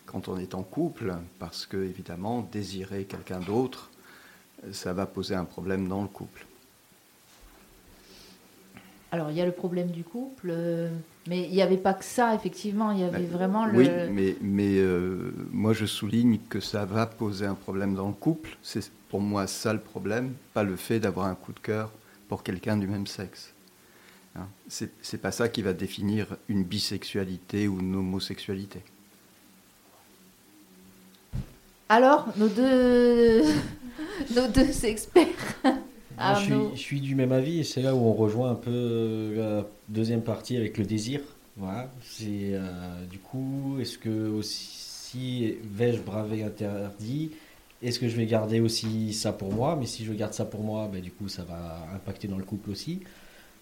quand 0.06 0.28
on 0.30 0.38
est 0.38 0.56
en 0.56 0.64
couple, 0.64 1.16
parce 1.40 1.66
que 1.66 1.78
évidemment, 1.78 2.48
désirer 2.52 3.04
quelqu'un 3.04 3.40
d'autre, 3.40 3.90
ça 4.72 4.94
va 4.94 5.06
poser 5.06 5.36
un 5.36 5.46
problème 5.46 5.88
dans 5.88 6.02
le 6.02 6.08
couple. 6.08 6.46
Alors, 9.12 9.32
il 9.32 9.38
y 9.38 9.42
a 9.42 9.46
le 9.46 9.54
problème 9.54 9.90
du 9.90 10.04
couple, 10.04 10.50
euh, 10.50 10.90
mais 11.28 11.44
il 11.44 11.52
n'y 11.52 11.62
avait 11.62 11.78
pas 11.78 11.94
que 11.94 12.04
ça, 12.04 12.36
effectivement. 12.36 12.92
Il 12.92 13.00
y 13.00 13.04
avait 13.04 13.26
vraiment 13.26 13.66
le. 13.66 13.78
Oui, 13.78 13.90
mais, 14.12 14.36
mais 14.42 14.80
euh, 14.80 15.32
moi, 15.52 15.72
je 15.72 15.86
souligne 15.86 16.40
que 16.50 16.60
ça 16.60 16.84
va 16.84 17.06
poser 17.06 17.46
un 17.46 17.56
problème 17.56 17.96
dans 17.96 18.08
le 18.08 18.14
couple. 18.14 18.58
C'est 18.62 18.92
pour 19.10 19.22
moi 19.22 19.48
ça 19.48 19.72
le 19.72 19.80
problème, 19.80 20.34
pas 20.54 20.64
le 20.64 20.76
fait 20.76 21.00
d'avoir 21.00 21.28
un 21.28 21.36
coup 21.36 21.54
de 21.54 21.60
cœur 21.60 21.92
pour 22.28 22.44
quelqu'un 22.44 22.76
du 22.76 22.88
même 22.88 23.08
sexe. 23.08 23.54
Hein 24.38 24.48
c'est 24.68 25.22
pas 25.22 25.32
ça 25.32 25.50
qui 25.50 25.62
va 25.62 25.74
définir 25.74 26.38
une 26.48 26.64
bisexualité 26.64 27.68
ou 27.68 27.80
une 27.80 27.96
homosexualité. 27.96 28.82
Alors, 31.90 32.28
nos 32.38 32.50
deux, 32.50 33.44
nos 34.36 34.48
deux 34.48 34.86
experts 34.86 35.56
je, 36.20 36.76
suis, 36.76 37.00
du 37.00 37.16
même 37.16 37.32
avis 37.32 37.60
et 37.60 37.64
c'est 37.64 37.82
là 37.82 37.96
où 37.96 38.00
on 38.00 38.14
rejoint 38.14 38.52
un 38.52 38.56
peu 38.56 39.34
la 39.36 39.66
deuxième 39.90 40.22
partie 40.22 40.58
avec 40.58 40.78
le 40.78 40.86
désir. 40.86 41.22
Voilà. 41.58 41.92
C'est 42.04 42.52
euh, 42.54 43.06
du 43.10 43.20
coup, 43.20 43.78
est-ce 43.80 43.98
que 43.98 44.30
aussi 44.30 45.56
vais-je 45.64 46.02
braver 46.02 46.44
interdit? 46.44 47.32
Est-ce 47.84 48.00
que 48.00 48.08
je 48.08 48.18
vais 48.18 48.26
garder 48.26 48.60
aussi 48.60 49.14
ça 49.14 49.32
pour 49.32 49.54
moi? 49.54 49.78
Mais 49.80 49.86
si 49.86 50.04
je 50.04 50.14
garde 50.14 50.34
ça 50.34 50.46
pour 50.46 50.64
moi, 50.64 50.90
ben, 50.92 51.02
du 51.02 51.12
coup, 51.12 51.28
ça 51.28 51.44
va 51.44 51.88
impacter 51.94 52.28
dans 52.28 52.38
le 52.38 52.44
couple 52.44 52.72
aussi. 52.72 53.02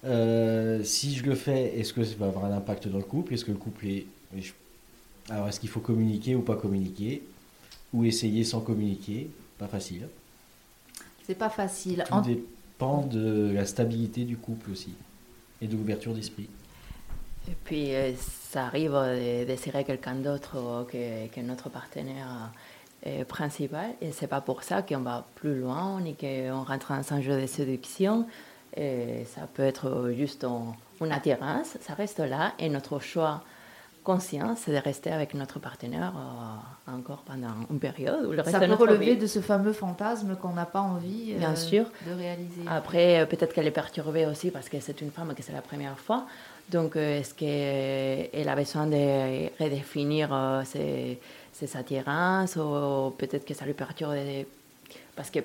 Euh, 0.05 0.83
si 0.83 1.15
je 1.15 1.25
le 1.25 1.35
fais, 1.35 1.77
est-ce 1.79 1.93
que 1.93 2.03
ça 2.03 2.15
va 2.17 2.27
avoir 2.27 2.45
un 2.45 2.55
impact 2.55 2.87
dans 2.87 2.97
le 2.97 3.03
couple? 3.03 3.33
Est-ce 3.33 3.45
que 3.45 3.51
le 3.51 3.57
couple 3.57 3.87
est. 3.87 4.05
Alors, 5.29 5.47
est-ce 5.47 5.59
qu'il 5.59 5.69
faut 5.69 5.79
communiquer 5.79 6.35
ou 6.35 6.41
pas 6.41 6.55
communiquer? 6.55 7.23
Ou 7.93 8.05
essayer 8.05 8.43
sans 8.43 8.61
communiquer? 8.61 9.29
Pas 9.57 9.67
facile. 9.67 10.07
C'est 11.25 11.37
pas 11.37 11.49
facile. 11.49 12.03
Tout 12.07 12.21
dépend 12.21 13.05
de 13.05 13.51
la 13.53 13.65
stabilité 13.65 14.25
du 14.25 14.37
couple 14.37 14.71
aussi 14.71 14.93
et 15.61 15.67
de 15.67 15.75
l'ouverture 15.75 16.13
d'esprit. 16.13 16.49
Et 17.47 17.55
puis, 17.63 17.95
euh, 17.95 18.13
ça 18.51 18.65
arrive 18.65 18.91
de 18.91 19.45
désirer 19.45 19.83
quelqu'un 19.83 20.15
d'autre 20.15 20.85
que, 20.91 21.27
que, 21.27 21.41
notre 21.41 21.69
partenaire 21.69 22.51
euh, 23.07 23.23
principal. 23.23 23.91
Et 24.01 24.11
c'est 24.11 24.27
pas 24.27 24.41
pour 24.41 24.63
ça 24.63 24.81
qu'on 24.81 24.99
va 24.99 25.25
plus 25.35 25.59
loin 25.59 26.01
ni 26.01 26.15
qu'on 26.15 26.63
rentre 26.63 26.93
dans 26.93 27.13
un 27.13 27.21
jeu 27.21 27.41
de 27.41 27.47
séduction. 27.47 28.27
Et 28.77 29.25
ça 29.25 29.41
peut 29.53 29.63
être 29.63 30.11
juste 30.15 30.45
une 31.01 31.11
attirance, 31.11 31.77
ça 31.81 31.93
reste 31.93 32.19
là. 32.19 32.53
Et 32.59 32.69
notre 32.69 32.99
choix 32.99 33.41
conscience, 34.05 34.59
c'est 34.63 34.71
de 34.71 34.77
rester 34.77 35.11
avec 35.11 35.33
notre 35.33 35.59
partenaire 35.59 36.13
euh, 36.15 36.95
encore 36.95 37.23
pendant 37.25 37.55
une 37.69 37.79
période. 37.79 38.31
le 38.31 38.43
Ça 38.43 38.59
peut 38.59 38.73
relever 38.73 39.15
de 39.17 39.27
ce 39.27 39.41
fameux 39.41 39.73
fantasme 39.73 40.37
qu'on 40.41 40.53
n'a 40.53 40.65
pas 40.65 40.79
envie 40.79 41.33
Bien 41.33 41.53
euh, 41.53 41.55
sûr. 41.55 41.85
de 42.07 42.13
réaliser. 42.13 42.61
Après, 42.67 43.19
euh, 43.19 43.25
peut-être 43.25 43.53
qu'elle 43.53 43.67
est 43.67 43.71
perturbée 43.71 44.25
aussi 44.25 44.51
parce 44.51 44.69
que 44.69 44.79
c'est 44.79 45.01
une 45.01 45.11
femme 45.11 45.33
que 45.35 45.43
c'est 45.43 45.51
la 45.51 45.61
première 45.61 45.99
fois. 45.99 46.25
Donc, 46.69 46.95
est-ce 46.95 47.33
qu'elle 47.33 48.49
a 48.49 48.55
besoin 48.55 48.87
de 48.87 49.63
redéfinir 49.63 50.63
ses, 50.65 51.19
ses, 51.51 51.77
attirances 51.77 52.55
ou 52.55 53.11
peut-être 53.19 53.45
que 53.45 53.53
ça 53.53 53.65
lui 53.65 53.73
perturbe 53.73 54.15
parce 55.15 55.29
que 55.29 55.39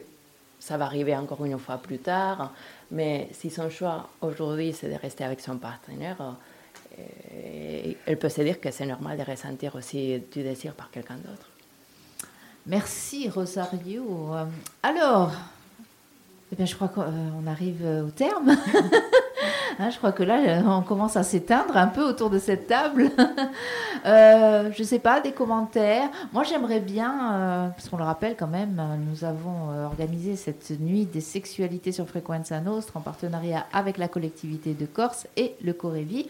ça 0.60 0.76
va 0.76 0.84
arriver 0.84 1.16
encore 1.16 1.44
une 1.44 1.58
fois 1.58 1.78
plus 1.78 1.98
tard. 1.98 2.52
Mais 2.92 3.28
si 3.32 3.50
son 3.50 3.68
choix 3.70 4.08
aujourd'hui, 4.20 4.72
c'est 4.72 4.88
de 4.88 4.96
rester 4.96 5.24
avec 5.24 5.40
son 5.40 5.56
partenaire, 5.56 6.36
elle 8.06 8.18
peut 8.18 8.28
se 8.28 8.42
dire 8.42 8.60
que 8.60 8.70
c'est 8.70 8.86
normal 8.86 9.18
de 9.18 9.24
ressentir 9.24 9.74
aussi 9.74 10.22
du 10.30 10.42
désir 10.42 10.74
par 10.74 10.90
quelqu'un 10.90 11.16
d'autre. 11.16 11.48
Merci 12.66 13.28
Rosario. 13.28 14.30
Alors, 14.82 15.32
eh 16.52 16.56
bien, 16.56 16.66
je 16.66 16.74
crois 16.74 16.88
qu'on 16.88 17.46
arrive 17.46 17.84
au 18.06 18.10
terme. 18.10 18.54
Hein, 19.78 19.90
je 19.90 19.98
crois 19.98 20.12
que 20.12 20.22
là, 20.22 20.62
on 20.66 20.82
commence 20.82 21.16
à 21.16 21.22
s'éteindre 21.22 21.76
un 21.76 21.86
peu 21.86 22.02
autour 22.02 22.30
de 22.30 22.38
cette 22.38 22.66
table. 22.66 23.10
euh, 24.06 24.70
je 24.72 24.82
ne 24.82 24.86
sais 24.86 24.98
pas, 24.98 25.20
des 25.20 25.32
commentaires. 25.32 26.08
Moi, 26.32 26.44
j'aimerais 26.44 26.80
bien, 26.80 27.34
euh, 27.34 27.68
parce 27.68 27.88
qu'on 27.88 27.96
le 27.96 28.04
rappelle 28.04 28.36
quand 28.36 28.46
même, 28.46 28.80
nous 29.10 29.24
avons 29.24 29.70
euh, 29.70 29.86
organisé 29.86 30.36
cette 30.36 30.70
nuit 30.80 31.06
des 31.06 31.20
sexualités 31.20 31.92
sur 31.92 32.08
Frequenza 32.08 32.60
Nostra 32.60 33.00
en 33.00 33.02
partenariat 33.02 33.66
avec 33.72 33.98
la 33.98 34.08
collectivité 34.08 34.74
de 34.74 34.86
Corse 34.86 35.26
et 35.36 35.54
le 35.62 35.72
Corévi. 35.72 36.28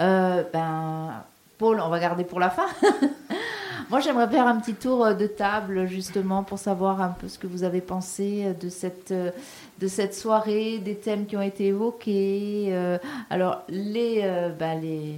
Euh, 0.00 0.42
ben, 0.52 1.24
Paul, 1.58 1.80
on 1.80 1.88
va 1.88 1.98
garder 1.98 2.24
pour 2.24 2.40
la 2.40 2.50
fin. 2.50 2.66
Moi, 3.90 4.00
j'aimerais 4.00 4.28
faire 4.28 4.46
un 4.46 4.58
petit 4.58 4.74
tour 4.74 5.14
de 5.14 5.26
table, 5.26 5.86
justement, 5.86 6.42
pour 6.42 6.58
savoir 6.58 7.00
un 7.00 7.08
peu 7.08 7.28
ce 7.28 7.38
que 7.38 7.46
vous 7.46 7.64
avez 7.64 7.80
pensé 7.80 8.54
de 8.60 8.68
cette, 8.68 9.12
de 9.12 9.88
cette 9.88 10.14
soirée, 10.14 10.78
des 10.78 10.96
thèmes 10.96 11.26
qui 11.26 11.36
ont 11.36 11.42
été 11.42 11.66
évoqués. 11.66 12.68
Euh, 12.70 12.98
alors, 13.30 13.62
les, 13.68 14.20
euh, 14.22 14.50
bah, 14.50 14.74
les, 14.74 15.16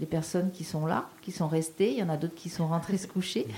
les 0.00 0.06
personnes 0.06 0.50
qui 0.52 0.64
sont 0.64 0.86
là, 0.86 1.06
qui 1.22 1.32
sont 1.32 1.48
restées, 1.48 1.92
il 1.92 1.98
y 1.98 2.02
en 2.02 2.08
a 2.08 2.16
d'autres 2.16 2.34
qui 2.34 2.48
sont 2.48 2.68
rentrées 2.68 2.98
se 2.98 3.06
coucher. 3.06 3.46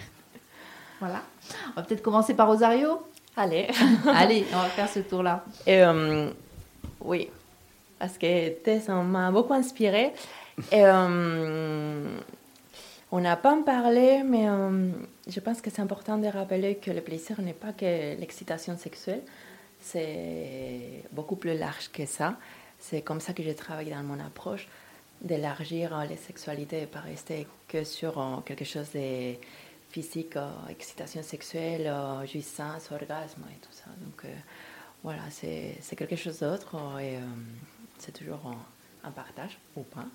Voilà. 1.01 1.23
On 1.69 1.81
va 1.81 1.83
peut-être 1.83 2.03
commencer 2.03 2.35
par 2.35 2.49
Rosario. 2.49 3.01
Allez. 3.37 3.69
Allez, 4.13 4.45
on 4.53 4.57
va 4.57 4.65
faire 4.65 4.89
ce 4.89 4.99
tour-là. 4.99 5.45
Euh, 5.69 6.29
oui, 7.01 7.31
parce 8.01 8.19
que 8.19 8.49
Tess 8.49 8.89
m'a 8.89 9.31
beaucoup 9.31 9.55
inspiré. 9.55 10.13
Et, 10.73 10.83
on 13.11 13.21
n'a 13.21 13.37
pas 13.37 13.55
en 13.55 13.63
parlé, 13.63 14.23
mais 14.23 14.47
je 15.27 15.41
pense 15.41 15.61
que 15.61 15.71
c'est 15.71 15.81
important 15.81 16.19
de 16.19 16.27
rappeler 16.27 16.77
que 16.77 16.91
le 16.91 17.01
plaisir 17.01 17.41
n'est 17.41 17.55
pas 17.55 17.73
que 17.73 18.19
l'excitation 18.19 18.77
sexuelle, 18.77 19.23
c'est 19.81 21.05
beaucoup 21.13 21.37
plus 21.37 21.57
large 21.57 21.91
que 21.91 22.07
ça. 22.07 22.37
C'est 22.79 23.03
comme 23.03 23.21
ça 23.21 23.33
que 23.33 23.43
je 23.43 23.51
travaille 23.51 23.91
dans 23.91 24.03
mon 24.03 24.21
approche, 24.21 24.69
d'élargir 25.21 25.97
euh, 25.97 26.05
les 26.05 26.17
sexualités 26.17 26.83
et 26.83 26.87
pas 26.87 27.01
rester 27.01 27.47
que 27.67 27.83
sur 27.85 28.19
euh, 28.21 28.37
quelque 28.45 28.65
chose 28.65 28.91
de 28.95 29.35
physique, 29.91 30.37
euh, 30.37 30.51
excitation 30.69 31.23
sexuelle, 31.23 31.93
jouissance, 32.31 32.91
orgasme 32.93 33.43
et 33.51 33.59
tout 33.61 33.73
ça. 33.73 33.87
Donc 34.01 34.31
voilà, 35.03 35.23
c'est 35.31 35.97
quelque 35.97 36.17
chose 36.17 36.41
d'autre 36.41 36.77
et 37.01 37.19
c'est 37.99 38.13
toujours 38.13 38.41
un, 39.05 39.11
partage 39.11 39.59
ou 39.77 39.83
pas, 39.83 40.07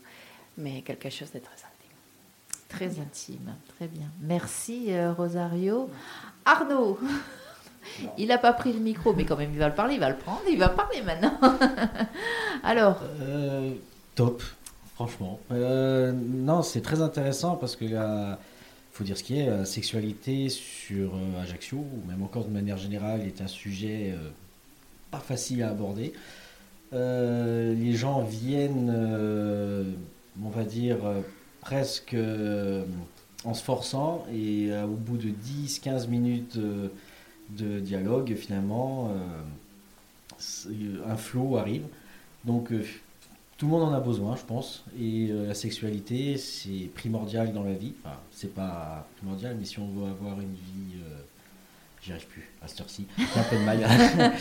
mais 0.58 0.84
quelque 0.84 1.10
chose 1.10 1.32
de 1.32 1.40
très 1.40 1.56
intime. 1.56 1.73
Très 2.74 3.00
intime, 3.00 3.56
très 3.76 3.88
bien. 3.88 4.08
Merci 4.22 4.90
Rosario. 5.18 5.90
Arnaud 6.46 7.00
il 8.18 8.28
n'a 8.28 8.38
pas 8.38 8.54
pris 8.54 8.74
le 8.74 8.80
micro, 8.80 9.14
mais 9.14 9.26
quand 9.26 9.38
même, 9.38 9.52
il 9.52 9.60
va 9.60 9.70
le 9.70 9.76
parler, 9.76 9.96
il 9.96 10.00
va 10.00 10.10
le 10.10 10.18
prendre, 10.18 10.42
il 10.50 10.58
va 10.58 10.70
parler 10.70 11.02
maintenant. 11.02 11.38
Alors 12.64 13.02
euh, 13.22 13.72
Top, 14.16 14.42
franchement. 14.96 15.40
Euh, 15.52 16.12
non, 16.14 16.62
c'est 16.62 16.82
très 16.82 17.02
intéressant 17.02 17.56
parce 17.56 17.76
que 17.76 17.86
il 17.86 18.38
faut 18.92 19.04
dire 19.04 19.18
ce 19.18 19.24
qui 19.24 19.40
est, 19.40 19.48
la 19.48 19.66
sexualité 19.66 20.50
sur 20.50 21.16
euh, 21.16 21.42
Ajaccio, 21.42 21.78
ou 21.78 22.08
même 22.08 22.22
encore 22.24 22.46
de 22.46 22.52
manière 22.52 22.78
générale, 22.78 23.22
est 23.22 23.42
un 23.42 23.48
sujet 23.48 24.16
pas 25.12 25.20
facile 25.20 25.64
à 25.64 25.70
aborder. 25.70 26.14
les 26.92 27.94
gens 27.94 28.22
viennent, 28.22 28.92
on 30.42 30.50
va 30.50 30.64
dire, 30.64 30.98
presque 31.64 32.16
en 33.46 33.54
se 33.54 33.64
forçant, 33.64 34.26
et 34.34 34.70
au 34.84 34.96
bout 34.96 35.18
de 35.18 35.30
10-15 35.30 36.08
minutes 36.08 36.58
de 37.50 37.80
dialogue, 37.80 38.36
finalement, 38.36 39.12
euh, 39.12 41.00
un 41.08 41.18
flot 41.18 41.58
arrive. 41.58 41.84
Donc, 42.46 42.72
euh, 42.72 42.84
tout 43.58 43.66
le 43.68 43.72
monde 43.72 43.84
en 43.84 43.94
a 43.94 44.00
besoin, 44.00 44.36
je 44.36 44.44
pense. 44.44 44.84
Et 45.00 45.28
la 45.28 45.54
sexualité, 45.54 46.38
c'est 46.38 46.90
primordial 46.96 47.54
dans 47.54 47.64
la 47.64 47.74
vie. 47.74 47.94
Enfin, 48.04 48.18
c'est 48.32 48.54
pas 48.54 49.08
primordial, 49.18 49.56
mais 49.58 49.66
si 49.66 49.80
on 49.80 49.88
veut 49.88 50.10
avoir 50.10 50.42
une 50.42 50.54
vie 50.54 50.98
j'y 52.04 52.12
arrive 52.12 52.28
plus 52.28 52.50
à 52.62 52.68
cette 52.68 52.82
heure-ci, 52.82 53.08
j'ai 53.18 53.40
un 53.40 53.44
peu 53.44 53.56
de 53.56 53.62
mal. 53.62 53.80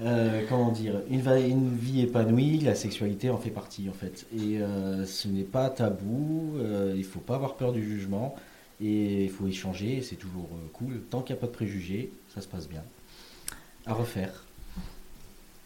euh, 0.00 0.44
comment 0.48 0.70
dire 0.70 1.00
une, 1.08 1.26
une, 1.26 1.76
vie 1.76 2.02
épanouie, 2.02 2.60
la 2.60 2.74
sexualité 2.74 3.30
en 3.30 3.38
fait 3.38 3.50
partie 3.50 3.88
en 3.88 3.92
fait. 3.92 4.26
Et 4.36 4.60
euh, 4.60 5.06
ce 5.06 5.28
n'est 5.28 5.44
pas 5.44 5.70
tabou, 5.70 6.54
euh, 6.58 6.94
il 6.96 7.04
faut 7.04 7.20
pas 7.20 7.36
avoir 7.36 7.54
peur 7.54 7.72
du 7.72 7.82
jugement 7.82 8.36
et 8.80 9.24
il 9.24 9.30
faut 9.30 9.46
échanger, 9.46 10.02
c'est 10.02 10.16
toujours 10.16 10.48
cool. 10.72 11.00
Tant 11.10 11.22
qu'il 11.22 11.34
n'y 11.34 11.38
a 11.38 11.40
pas 11.40 11.46
de 11.46 11.52
préjugés, 11.52 12.12
ça 12.34 12.40
se 12.40 12.46
passe 12.46 12.68
bien. 12.68 12.82
À 13.86 13.94
refaire. 13.94 14.44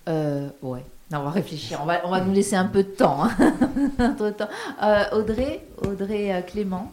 Ouais. 0.07 0.85
Non, 1.11 1.19
on 1.19 1.25
va 1.25 1.31
réfléchir. 1.31 1.79
On 1.83 1.85
va, 1.85 2.01
on 2.07 2.11
va 2.11 2.23
nous 2.23 2.33
laisser 2.33 2.57
un 2.57 2.65
peu 2.65 2.85
de 2.85 2.89
temps. 2.89 3.25
Hein. 3.25 4.15
temps. 4.39 4.49
Audrey, 5.13 5.63
Audrey 5.83 6.45
Clément. 6.47 6.91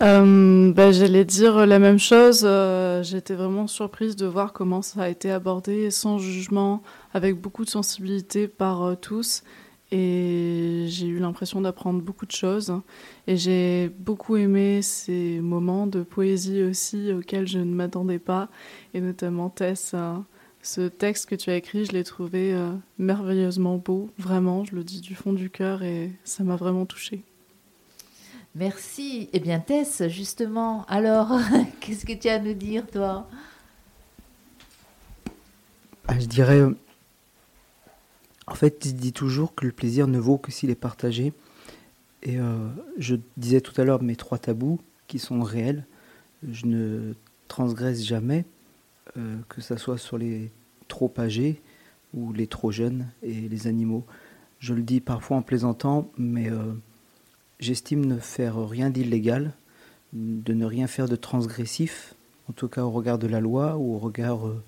Euh, 0.00 0.72
bah, 0.72 0.92
J'allais 0.92 1.24
dire 1.24 1.66
la 1.66 1.78
même 1.78 1.98
chose. 1.98 2.42
Euh, 2.44 3.02
J'étais 3.02 3.34
vraiment 3.34 3.66
surprise 3.66 4.14
de 4.16 4.26
voir 4.26 4.52
comment 4.52 4.82
ça 4.82 5.02
a 5.02 5.08
été 5.08 5.30
abordé 5.30 5.90
sans 5.90 6.18
jugement, 6.18 6.82
avec 7.14 7.40
beaucoup 7.40 7.64
de 7.64 7.70
sensibilité 7.70 8.46
par 8.48 8.82
euh, 8.84 8.94
tous. 8.94 9.42
Et 9.90 10.84
j'ai 10.88 11.06
eu 11.06 11.18
l'impression 11.18 11.60
d'apprendre 11.62 12.00
beaucoup 12.00 12.26
de 12.26 12.32
choses. 12.32 12.72
Et 13.26 13.36
j'ai 13.36 13.88
beaucoup 13.98 14.36
aimé 14.36 14.82
ces 14.82 15.40
moments 15.40 15.86
de 15.86 16.02
poésie 16.02 16.62
aussi 16.62 17.12
auxquels 17.12 17.48
je 17.48 17.58
ne 17.58 17.74
m'attendais 17.74 18.18
pas. 18.18 18.50
Et 18.94 19.00
notamment 19.00 19.48
Tess, 19.48 19.94
ce 20.62 20.80
texte 20.82 21.26
que 21.30 21.34
tu 21.34 21.48
as 21.50 21.56
écrit, 21.56 21.86
je 21.86 21.92
l'ai 21.92 22.04
trouvé 22.04 22.54
merveilleusement 22.98 23.78
beau. 23.78 24.10
Vraiment, 24.18 24.62
je 24.64 24.76
le 24.76 24.84
dis 24.84 25.00
du 25.00 25.14
fond 25.14 25.32
du 25.32 25.48
cœur 25.48 25.82
et 25.82 26.12
ça 26.22 26.44
m'a 26.44 26.56
vraiment 26.56 26.84
touchée. 26.84 27.24
Merci. 28.54 29.28
Eh 29.32 29.40
bien, 29.40 29.60
Tess, 29.60 30.08
justement, 30.08 30.84
alors, 30.86 31.38
qu'est-ce 31.80 32.04
que 32.04 32.12
tu 32.12 32.28
as 32.28 32.34
à 32.34 32.38
nous 32.38 32.54
dire, 32.54 32.86
toi? 32.86 33.28
Ah, 36.08 36.18
Je 36.18 36.26
dirais, 36.26 36.62
en 38.46 38.54
fait, 38.54 38.86
je 38.86 38.92
dis 38.92 39.12
toujours 39.12 39.54
que 39.54 39.66
le 39.66 39.72
plaisir 39.72 40.08
ne 40.08 40.18
vaut 40.18 40.38
que 40.38 40.50
s'il 40.50 40.70
est 40.70 40.74
partagé. 40.74 41.32
Et 42.22 42.38
euh, 42.38 42.68
je 42.96 43.16
disais 43.36 43.60
tout 43.60 43.78
à 43.80 43.84
l'heure 43.84 44.02
mes 44.02 44.16
trois 44.16 44.38
tabous 44.38 44.80
qui 45.06 45.18
sont 45.18 45.42
réels. 45.42 45.86
Je 46.50 46.66
ne 46.66 47.14
transgresse 47.46 48.02
jamais, 48.04 48.44
euh, 49.16 49.36
que 49.48 49.60
ce 49.60 49.76
soit 49.76 49.98
sur 49.98 50.18
les 50.18 50.50
trop 50.88 51.12
âgés 51.18 51.60
ou 52.14 52.32
les 52.32 52.46
trop 52.46 52.72
jeunes 52.72 53.06
et 53.22 53.48
les 53.48 53.66
animaux. 53.66 54.04
Je 54.60 54.74
le 54.74 54.82
dis 54.82 55.00
parfois 55.00 55.36
en 55.36 55.42
plaisantant, 55.42 56.10
mais 56.16 56.50
euh, 56.50 56.72
J'estime 57.60 58.04
ne 58.06 58.18
faire 58.18 58.68
rien 58.68 58.88
d'illégal, 58.88 59.52
de 60.12 60.54
ne 60.54 60.64
rien 60.64 60.86
faire 60.86 61.08
de 61.08 61.16
transgressif, 61.16 62.14
en 62.48 62.52
tout 62.52 62.68
cas 62.68 62.82
au 62.82 62.90
regard 62.90 63.18
de 63.18 63.26
la 63.26 63.40
loi 63.40 63.76
ou 63.76 63.96
au 63.96 63.98
regard 63.98 64.46
euh, 64.46 64.62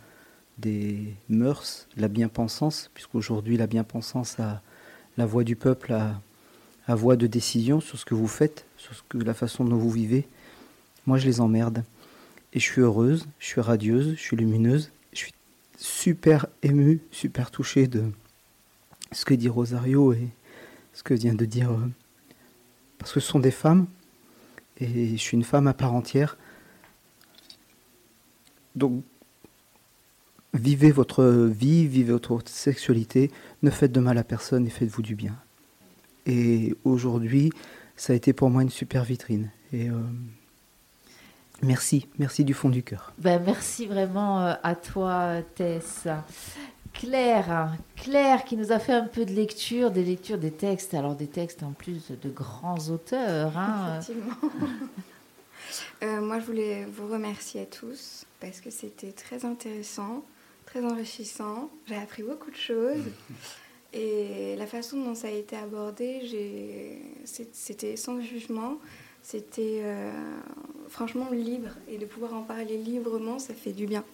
des 0.58 1.14
mœurs, 1.28 1.86
la 1.96 2.08
bien-pensance, 2.08 2.90
puisqu'aujourd'hui 2.92 3.56
la 3.56 3.68
bien-pensance 3.68 4.40
a 4.40 4.60
la 5.16 5.24
voix 5.24 5.44
du 5.44 5.54
peuple 5.54 5.92
a, 5.92 6.20
a, 6.88 6.94
voix 6.96 7.14
de 7.14 7.28
décision 7.28 7.80
sur 7.80 7.96
ce 7.96 8.04
que 8.04 8.14
vous 8.14 8.26
faites, 8.26 8.66
sur 8.76 8.94
ce 8.94 9.02
que, 9.08 9.18
la 9.18 9.34
façon 9.34 9.64
dont 9.64 9.76
vous 9.76 9.90
vivez. 9.90 10.26
Moi 11.06 11.18
je 11.18 11.26
les 11.26 11.40
emmerde. 11.40 11.84
Et 12.52 12.58
je 12.58 12.64
suis 12.64 12.80
heureuse, 12.80 13.28
je 13.38 13.46
suis 13.46 13.60
radieuse, 13.60 14.14
je 14.16 14.20
suis 14.20 14.36
lumineuse, 14.36 14.90
je 15.12 15.18
suis 15.18 15.34
super 15.78 16.46
émue, 16.64 17.00
super 17.12 17.52
touchée 17.52 17.86
de 17.86 18.02
ce 19.12 19.24
que 19.24 19.34
dit 19.34 19.48
Rosario 19.48 20.12
et 20.12 20.28
ce 20.92 21.04
que 21.04 21.14
vient 21.14 21.34
de 21.34 21.44
dire 21.44 21.70
euh, 21.70 21.88
parce 23.00 23.12
que 23.12 23.18
ce 23.18 23.26
sont 23.26 23.40
des 23.40 23.50
femmes, 23.50 23.86
et 24.78 25.16
je 25.16 25.20
suis 25.20 25.36
une 25.36 25.42
femme 25.42 25.66
à 25.66 25.74
part 25.74 25.94
entière. 25.94 26.36
Donc, 28.76 29.02
vivez 30.54 30.92
votre 30.92 31.24
vie, 31.24 31.86
vivez 31.86 32.12
votre 32.12 32.40
sexualité, 32.46 33.30
ne 33.62 33.70
faites 33.70 33.90
de 33.90 34.00
mal 34.00 34.18
à 34.18 34.22
personne 34.22 34.66
et 34.66 34.70
faites-vous 34.70 35.02
du 35.02 35.14
bien. 35.14 35.34
Et 36.26 36.76
aujourd'hui, 36.84 37.50
ça 37.96 38.12
a 38.12 38.16
été 38.16 38.32
pour 38.32 38.50
moi 38.50 38.62
une 38.62 38.70
super 38.70 39.02
vitrine. 39.02 39.50
Et 39.72 39.88
euh, 39.88 39.94
merci, 41.62 42.06
merci 42.18 42.44
du 42.44 42.52
fond 42.52 42.68
du 42.68 42.82
cœur. 42.82 43.14
Ben, 43.18 43.42
merci 43.44 43.86
vraiment 43.86 44.40
euh, 44.40 44.54
à 44.62 44.74
toi, 44.74 45.42
Tess. 45.54 46.06
Claire, 46.92 47.72
Claire 47.96 48.44
qui 48.44 48.56
nous 48.56 48.72
a 48.72 48.78
fait 48.78 48.92
un 48.92 49.06
peu 49.06 49.24
de 49.24 49.32
lecture, 49.32 49.90
des 49.90 50.04
lectures 50.04 50.38
des 50.38 50.50
textes, 50.50 50.94
alors 50.94 51.14
des 51.14 51.26
textes 51.26 51.62
en 51.62 51.72
plus 51.72 52.10
de 52.10 52.28
grands 52.28 52.88
auteurs. 52.90 53.56
Hein. 53.56 53.98
Effectivement. 54.00 54.36
Euh, 56.02 56.20
moi, 56.20 56.40
je 56.40 56.46
voulais 56.46 56.84
vous 56.84 57.06
remercier 57.06 57.60
à 57.60 57.66
tous 57.66 58.24
parce 58.40 58.60
que 58.60 58.70
c'était 58.70 59.12
très 59.12 59.44
intéressant, 59.44 60.24
très 60.66 60.84
enrichissant. 60.84 61.70
J'ai 61.86 61.96
appris 61.96 62.22
beaucoup 62.22 62.50
de 62.50 62.56
choses. 62.56 63.04
Et 63.92 64.54
la 64.56 64.66
façon 64.66 65.02
dont 65.02 65.14
ça 65.14 65.28
a 65.28 65.32
été 65.32 65.56
abordé, 65.56 66.20
c'était 67.52 67.96
sans 67.96 68.20
jugement, 68.20 68.78
c'était 69.22 69.80
euh, 69.82 70.12
franchement 70.88 71.28
libre. 71.30 71.70
Et 71.88 71.98
de 71.98 72.06
pouvoir 72.06 72.34
en 72.34 72.42
parler 72.42 72.76
librement, 72.76 73.38
ça 73.38 73.52
fait 73.52 73.72
du 73.72 73.86
bien. 73.86 74.04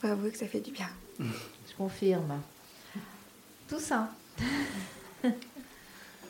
Faut 0.00 0.08
avouer 0.08 0.30
que 0.30 0.38
ça 0.38 0.46
fait 0.46 0.60
du 0.60 0.72
bien. 0.72 0.88
Je 1.20 1.74
confirme. 1.76 2.40
Tout 3.68 3.80
ça. 3.80 4.10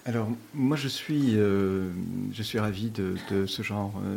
Alors, 0.07 0.29
moi, 0.55 0.77
je 0.77 0.89
suis, 0.89 1.37
euh, 1.37 1.91
je 2.33 2.43
suis 2.43 2.59
ravi 2.59 2.91
de, 2.91 3.17
ce 3.47 3.63
genre 3.63 3.93
euh, 4.05 4.17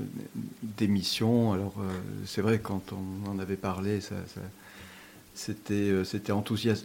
d'émission. 0.64 1.52
Alors, 1.52 1.76
euh, 1.80 1.92
c'est 2.26 2.42
vrai, 2.42 2.60
quand 2.60 2.94
on 2.94 3.30
en 3.30 3.38
avait 3.38 3.58
parlé, 3.58 4.00
ça, 4.00 4.16
c'était, 5.36 6.04
c'était. 6.06 6.34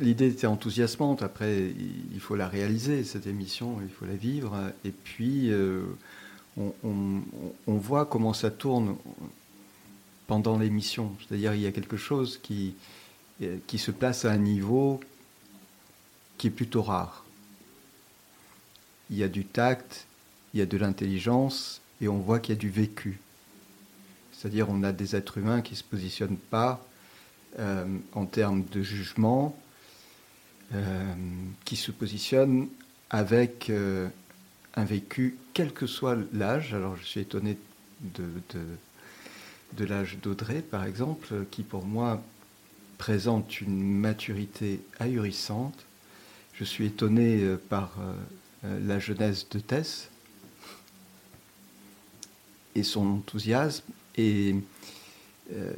L'idée 0.01 0.29
était 0.29 0.49
enthousiasmante. 0.49 1.23
Après, 1.23 1.73
il, 2.13 2.21
faut 2.21 2.35
la 2.35 2.49
réaliser, 2.49 3.05
cette 3.05 3.27
émission, 3.27 3.79
il 3.83 3.89
faut 3.89 4.05
la 4.05 4.17
vivre. 4.17 4.55
Et 4.85 4.91
puis, 4.91 5.53
on, 6.57 7.23
voit 7.67 8.05
comment 8.05 8.33
ça 8.33 8.51
tourne 8.51 8.97
pendant 10.27 10.59
l'émission. 10.59 11.13
C'est-à-dire, 11.21 11.55
il 11.55 11.61
y 11.61 11.67
a 11.67 11.73
quelque 11.73 11.97
chose 11.97 12.41
qui, 12.43 12.75
qui 13.67 13.79
se 13.79 13.91
place 13.91 14.25
à 14.25 14.33
un 14.33 14.39
niveau 14.39 15.01
qui 16.39 16.47
est 16.47 16.51
plutôt 16.51 16.83
rare. 16.83 17.25
Il 19.11 19.17
y 19.17 19.23
a 19.23 19.29
du 19.29 19.45
tact, 19.45 20.07
il 20.55 20.61
y 20.61 20.63
a 20.63 20.67
de 20.67 20.77
l'intelligence 20.77 21.81
et 22.01 22.09
on 22.09 22.19
voit 22.19 22.41
qu'il 22.41 22.55
y 22.55 22.59
a 22.59 22.61
du 22.61 22.71
vécu. 22.71 23.21
C'est-à-dire 24.33 24.69
on 24.71 24.83
a 24.83 24.93
des 24.93 25.17
êtres 25.17 25.39
humains 25.39 25.63
qui 25.63 25.73
ne 25.73 25.79
se 25.79 25.85
positionnent 25.85 26.37
pas 26.37 26.85
euh, 27.59 27.85
en 28.13 28.27
termes 28.27 28.65
de 28.71 28.83
jugement, 28.83 29.59
euh, 30.75 31.15
qui 31.65 31.77
se 31.77 31.91
positionnent 31.91 32.69
avec 33.11 33.71
euh, 33.71 34.09
un 34.75 34.85
vécu, 34.85 35.37
quel 35.55 35.73
que 35.73 35.87
soit 35.87 36.17
l'âge. 36.33 36.73
Alors 36.75 36.97
je 36.97 37.05
suis 37.05 37.21
étonné 37.21 37.59
de 38.03 39.85
l'âge 39.85 40.19
d'Audrey, 40.23 40.63
par 40.63 40.85
exemple, 40.85 41.47
qui 41.51 41.63
pour 41.63 41.85
moi 41.85 42.23
présente 42.99 43.61
une 43.61 43.81
maturité 43.81 44.81
ahurissante. 44.99 45.87
Je 46.53 46.65
suis 46.65 46.87
étonné 46.87 47.41
euh, 47.41 47.57
par 47.57 47.95
euh, 48.01 48.13
euh, 48.65 48.81
la 48.87 48.99
jeunesse 48.99 49.49
de 49.49 49.61
Tess 49.61 50.11
et 52.75 52.83
son 52.83 53.07
enthousiasme. 53.07 53.85
Et 54.17 54.57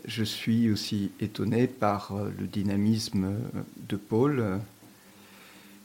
je 0.06 0.24
suis 0.24 0.70
aussi 0.70 1.12
étonné 1.20 1.68
par 1.68 2.12
le 2.14 2.46
dynamisme 2.46 3.34
de 3.88 3.96
Paul 3.96 4.58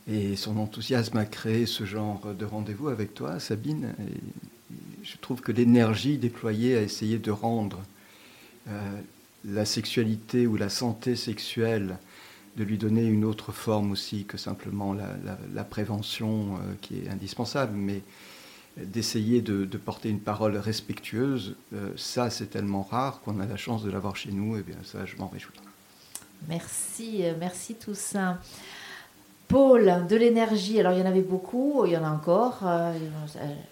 et 0.07 0.35
son 0.37 0.57
enthousiasme 0.57 1.17
à 1.17 1.25
créer 1.25 1.65
ce 1.65 1.85
genre 1.85 2.33
de 2.33 2.45
rendez-vous 2.45 2.87
avec 2.87 3.13
toi, 3.13 3.39
Sabine. 3.39 3.93
je 5.03 5.17
trouve 5.17 5.41
que 5.41 5.51
l'énergie 5.51 6.17
déployée 6.17 6.77
à 6.77 6.81
essayer 6.81 7.19
de 7.19 7.29
rendre 7.29 7.83
la 9.47 9.65
sexualité 9.65 10.47
ou 10.47 10.55
la 10.57 10.69
santé 10.69 11.15
sexuelle, 11.15 11.97
de 12.57 12.63
lui 12.63 12.77
donner 12.77 13.03
une 13.03 13.25
autre 13.25 13.51
forme 13.51 13.91
aussi 13.91 14.25
que 14.25 14.37
simplement 14.37 14.93
la, 14.93 15.63
prévention 15.63 16.55
euh, 16.55 16.73
qui 16.81 16.99
est 16.99 17.09
indispensable, 17.09 17.73
mais 17.75 18.01
d'essayer 18.77 19.41
de, 19.41 19.65
porter 19.77 20.09
une 20.09 20.19
parole 20.19 20.57
respectueuse, 20.57 21.55
euh, 21.73 21.91
ça 21.95 22.29
c'est 22.29 22.47
tellement 22.47 22.83
rare 22.83 23.21
qu'on 23.21 23.39
a 23.39 23.45
la 23.45 23.57
chance 23.57 23.83
de 23.83 23.91
l'avoir 23.91 24.15
chez 24.15 24.31
nous, 24.31 24.57
et 24.57 24.63
bien 24.63 24.77
ça 24.83 25.05
je 25.05 25.17
m'en 25.17 25.27
réjouis. 25.27 25.55
Merci, 26.47 27.25
euh, 27.25 27.33
merci 27.39 27.75
tous. 27.75 28.15
Paul, 29.47 30.07
de 30.09 30.15
l'énergie, 30.15 30.79
alors 30.79 30.93
il 30.93 30.99
y 30.99 31.01
en 31.01 31.05
avait 31.05 31.21
beaucoup, 31.21 31.85
il 31.85 31.91
y 31.91 31.97
en 31.97 32.03
a 32.03 32.09
encore. 32.09 32.61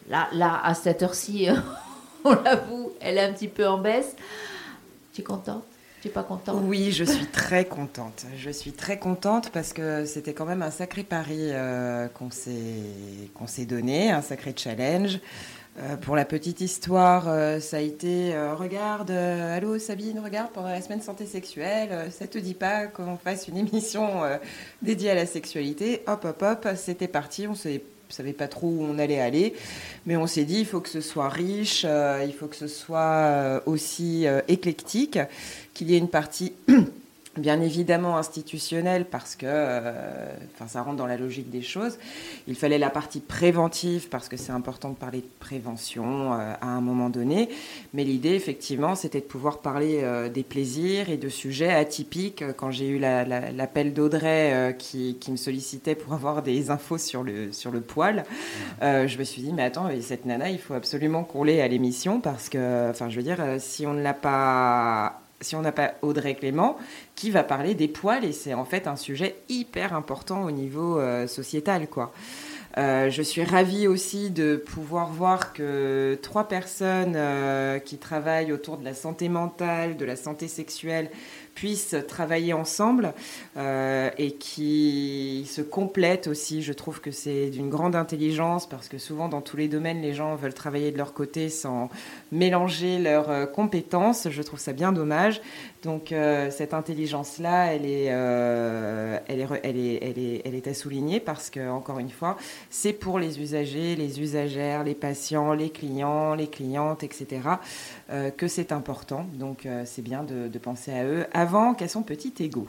Là 0.09 0.61
à 0.63 0.73
cette 0.73 1.01
heure-ci, 1.01 1.47
on 2.25 2.33
l'avoue, 2.33 2.91
elle 2.99 3.17
est 3.17 3.23
un 3.23 3.33
petit 3.33 3.47
peu 3.47 3.67
en 3.67 3.79
baisse. 3.79 4.15
Tu 5.13 5.21
es 5.21 5.23
contente 5.23 5.63
Tu 6.01 6.07
n'es 6.07 6.13
pas 6.13 6.23
contente 6.23 6.59
Oui, 6.63 6.91
je 6.91 7.03
suis 7.03 7.27
très 7.27 7.65
contente. 7.65 8.25
Je 8.35 8.49
suis 8.49 8.71
très 8.71 8.97
contente 8.97 9.51
parce 9.51 9.71
que 9.71 10.05
c'était 10.05 10.33
quand 10.33 10.45
même 10.45 10.63
un 10.63 10.71
sacré 10.71 11.03
pari 11.03 11.49
euh, 11.51 12.07
qu'on 12.07 12.31
s'est 12.31 13.65
donné, 13.65 14.09
un 14.09 14.23
sacré 14.23 14.55
challenge. 14.57 15.19
Euh, 15.79 15.97
pour 15.97 16.15
la 16.15 16.25
petite 16.25 16.61
histoire, 16.61 17.27
euh, 17.27 17.59
ça 17.59 17.77
a 17.77 17.79
été 17.79 18.35
regarde, 18.55 19.11
allô 19.11 19.77
Sabine, 19.77 20.19
regarde 20.19 20.49
pendant 20.51 20.69
la 20.69 20.81
semaine 20.81 21.01
santé 21.01 21.27
sexuelle, 21.27 22.11
ça 22.11 22.25
te 22.25 22.39
dit 22.39 22.55
pas 22.55 22.87
qu'on 22.87 23.17
fasse 23.17 23.47
une 23.47 23.57
émission 23.67 24.21
dédiée 24.81 25.11
à 25.11 25.15
la 25.15 25.27
sexualité? 25.27 26.01
Hop, 26.07 26.25
hop, 26.25 26.41
hop, 26.41 26.67
c'était 26.75 27.07
parti. 27.07 27.47
On 27.47 27.55
ne 28.09 28.13
savait 28.13 28.33
pas 28.33 28.47
trop 28.47 28.67
où 28.67 28.83
on 28.83 28.99
allait 28.99 29.19
aller, 29.19 29.53
mais 30.05 30.17
on 30.17 30.27
s'est 30.27 30.45
dit 30.45 30.59
il 30.59 30.65
faut 30.65 30.79
que 30.79 30.89
ce 30.89 31.01
soit 31.01 31.29
riche, 31.29 31.83
il 31.83 32.33
faut 32.33 32.47
que 32.47 32.55
ce 32.55 32.67
soit 32.67 33.61
aussi 33.65 34.25
éclectique 34.47 35.19
qu'il 35.73 35.89
y 35.89 35.95
ait 35.95 35.99
une 35.99 36.09
partie 36.09 36.53
bien 37.37 37.61
évidemment 37.61 38.17
institutionnelle 38.17 39.05
parce 39.05 39.35
que 39.35 39.45
euh, 39.47 40.27
enfin, 40.53 40.67
ça 40.67 40.81
rentre 40.83 40.97
dans 40.97 41.07
la 41.07 41.17
logique 41.17 41.49
des 41.49 41.61
choses. 41.61 41.97
Il 42.47 42.55
fallait 42.55 42.77
la 42.77 42.89
partie 42.89 43.19
préventive 43.19 44.09
parce 44.09 44.29
que 44.29 44.37
c'est 44.37 44.51
important 44.51 44.89
de 44.89 44.95
parler 44.95 45.19
de 45.19 45.29
prévention 45.39 46.33
euh, 46.33 46.53
à 46.61 46.67
un 46.67 46.81
moment 46.81 47.09
donné. 47.09 47.49
Mais 47.93 48.03
l'idée, 48.03 48.35
effectivement, 48.35 48.95
c'était 48.95 49.19
de 49.19 49.25
pouvoir 49.25 49.59
parler 49.59 50.01
euh, 50.03 50.29
des 50.29 50.43
plaisirs 50.43 51.09
et 51.09 51.17
de 51.17 51.29
sujets 51.29 51.73
atypiques. 51.73 52.43
Quand 52.55 52.71
j'ai 52.71 52.87
eu 52.87 52.99
l'appel 52.99 53.93
d'Audrey 53.93 54.75
qui, 54.77 55.17
qui, 55.19 55.31
me 55.31 55.37
sollicitait 55.37 55.95
pour 55.95 56.13
avoir 56.13 56.43
des 56.43 56.69
infos 56.69 56.97
sur 56.97 57.23
le, 57.23 57.51
sur 57.51 57.71
le 57.71 57.81
poil, 57.81 58.23
je 58.81 59.17
me 59.17 59.23
suis 59.23 59.41
dit, 59.41 59.53
mais 59.53 59.63
attends, 59.63 59.89
cette 60.01 60.25
nana, 60.25 60.49
il 60.49 60.59
faut 60.59 60.73
absolument 60.73 61.23
qu'on 61.23 61.43
l'ait 61.43 61.61
à 61.61 61.67
l'émission 61.67 62.19
parce 62.19 62.49
que, 62.49 62.89
enfin, 62.89 63.09
je 63.09 63.17
veux 63.17 63.23
dire, 63.23 63.41
si 63.59 63.85
on 63.87 63.93
ne 63.93 64.01
l'a 64.01 64.13
pas 64.13 65.22
si 65.43 65.55
on 65.55 65.61
n'a 65.61 65.71
pas 65.71 65.93
Audrey 66.01 66.35
Clément, 66.35 66.77
qui 67.15 67.29
va 67.29 67.43
parler 67.43 67.75
des 67.75 67.87
poils, 67.87 68.25
et 68.25 68.31
c'est 68.31 68.53
en 68.53 68.65
fait 68.65 68.87
un 68.87 68.95
sujet 68.95 69.35
hyper 69.49 69.93
important 69.93 70.43
au 70.43 70.51
niveau 70.51 70.99
euh, 70.99 71.27
sociétal, 71.27 71.87
quoi. 71.87 72.11
Euh, 72.77 73.11
je 73.11 73.21
suis 73.21 73.43
ravie 73.43 73.87
aussi 73.87 74.31
de 74.31 74.55
pouvoir 74.55 75.09
voir 75.09 75.53
que 75.53 76.17
trois 76.23 76.47
personnes 76.47 77.13
euh, 77.15 77.77
qui 77.77 77.97
travaillent 77.97 78.51
autour 78.51 78.77
de 78.77 78.85
la 78.85 78.95
santé 78.95 79.29
mentale, 79.29 79.95
de 79.95 80.05
la 80.05 80.15
santé 80.15 80.47
sexuelle, 80.47 81.11
puissent 81.53 81.95
travailler 82.07 82.53
ensemble 82.53 83.13
euh, 83.57 84.09
et 84.17 84.31
qui 84.31 85.45
se 85.49 85.61
complètent 85.61 86.27
aussi. 86.27 86.61
Je 86.61 86.73
trouve 86.73 87.01
que 87.01 87.11
c'est 87.11 87.49
d'une 87.49 87.69
grande 87.69 87.95
intelligence 87.95 88.67
parce 88.67 88.87
que 88.87 88.97
souvent 88.97 89.29
dans 89.29 89.41
tous 89.41 89.57
les 89.57 89.67
domaines, 89.67 90.01
les 90.01 90.13
gens 90.13 90.35
veulent 90.35 90.53
travailler 90.53 90.91
de 90.91 90.97
leur 90.97 91.13
côté 91.13 91.49
sans 91.49 91.89
mélanger 92.31 92.99
leurs 92.99 93.29
euh, 93.29 93.45
compétences. 93.45 94.27
Je 94.29 94.41
trouve 94.41 94.59
ça 94.59 94.73
bien 94.73 94.91
dommage. 94.91 95.41
Donc 95.83 96.11
euh, 96.11 96.49
cette 96.49 96.73
intelligence-là, 96.73 97.73
elle 97.73 97.85
est, 97.85 98.05
elle, 98.05 99.41
est, 99.41 99.47
elle, 99.63 99.77
est, 99.77 99.99
elle, 100.01 100.19
est, 100.19 100.41
elle 100.45 100.55
est 100.55 100.67
à 100.67 100.73
souligner 100.73 101.19
parce 101.19 101.49
que, 101.49 101.69
encore 101.69 101.99
une 101.99 102.09
fois, 102.09 102.37
c'est 102.69 102.93
pour 102.93 103.19
les 103.19 103.41
usagers, 103.41 103.95
les 103.95 104.21
usagères, 104.21 104.83
les 104.83 104.95
patients, 104.95 105.53
les 105.53 105.69
clients, 105.69 106.35
les 106.35 106.47
clientes, 106.47 107.03
etc. 107.03 107.41
Que 108.37 108.47
c'est 108.47 108.71
important. 108.71 109.25
Donc 109.33 109.67
c'est 109.85 110.01
bien 110.01 110.23
de, 110.23 110.57
penser 110.57 110.93
à 110.93 111.03
eux 111.03 111.25
qu'à 111.77 111.87
son 111.87 112.03
petit 112.03 112.33
ego. 112.39 112.67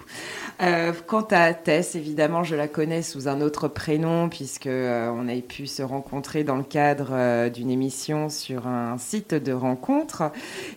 Euh, 0.63 0.93
quant 1.07 1.27
à 1.31 1.55
Tess, 1.55 1.95
évidemment, 1.95 2.43
je 2.45 2.55
la 2.57 2.69
connais 2.69 3.03
sous 3.03 3.29
un 3.29 3.41
autre 3.41 3.69
prénom 3.69 4.29
puisque 4.29 4.69
on 4.69 5.29
a 5.29 5.41
pu 5.41 5.67
se 5.67 5.83
rencontrer 5.83 6.45
dans 6.45 6.57
le 6.57 6.63
cadre 6.63 7.49
d'une 7.49 7.71
émission 7.71 8.29
sur 8.29 8.67
un 8.67 8.99
site 8.99 9.35
de 9.35 9.53
rencontre 9.53 10.31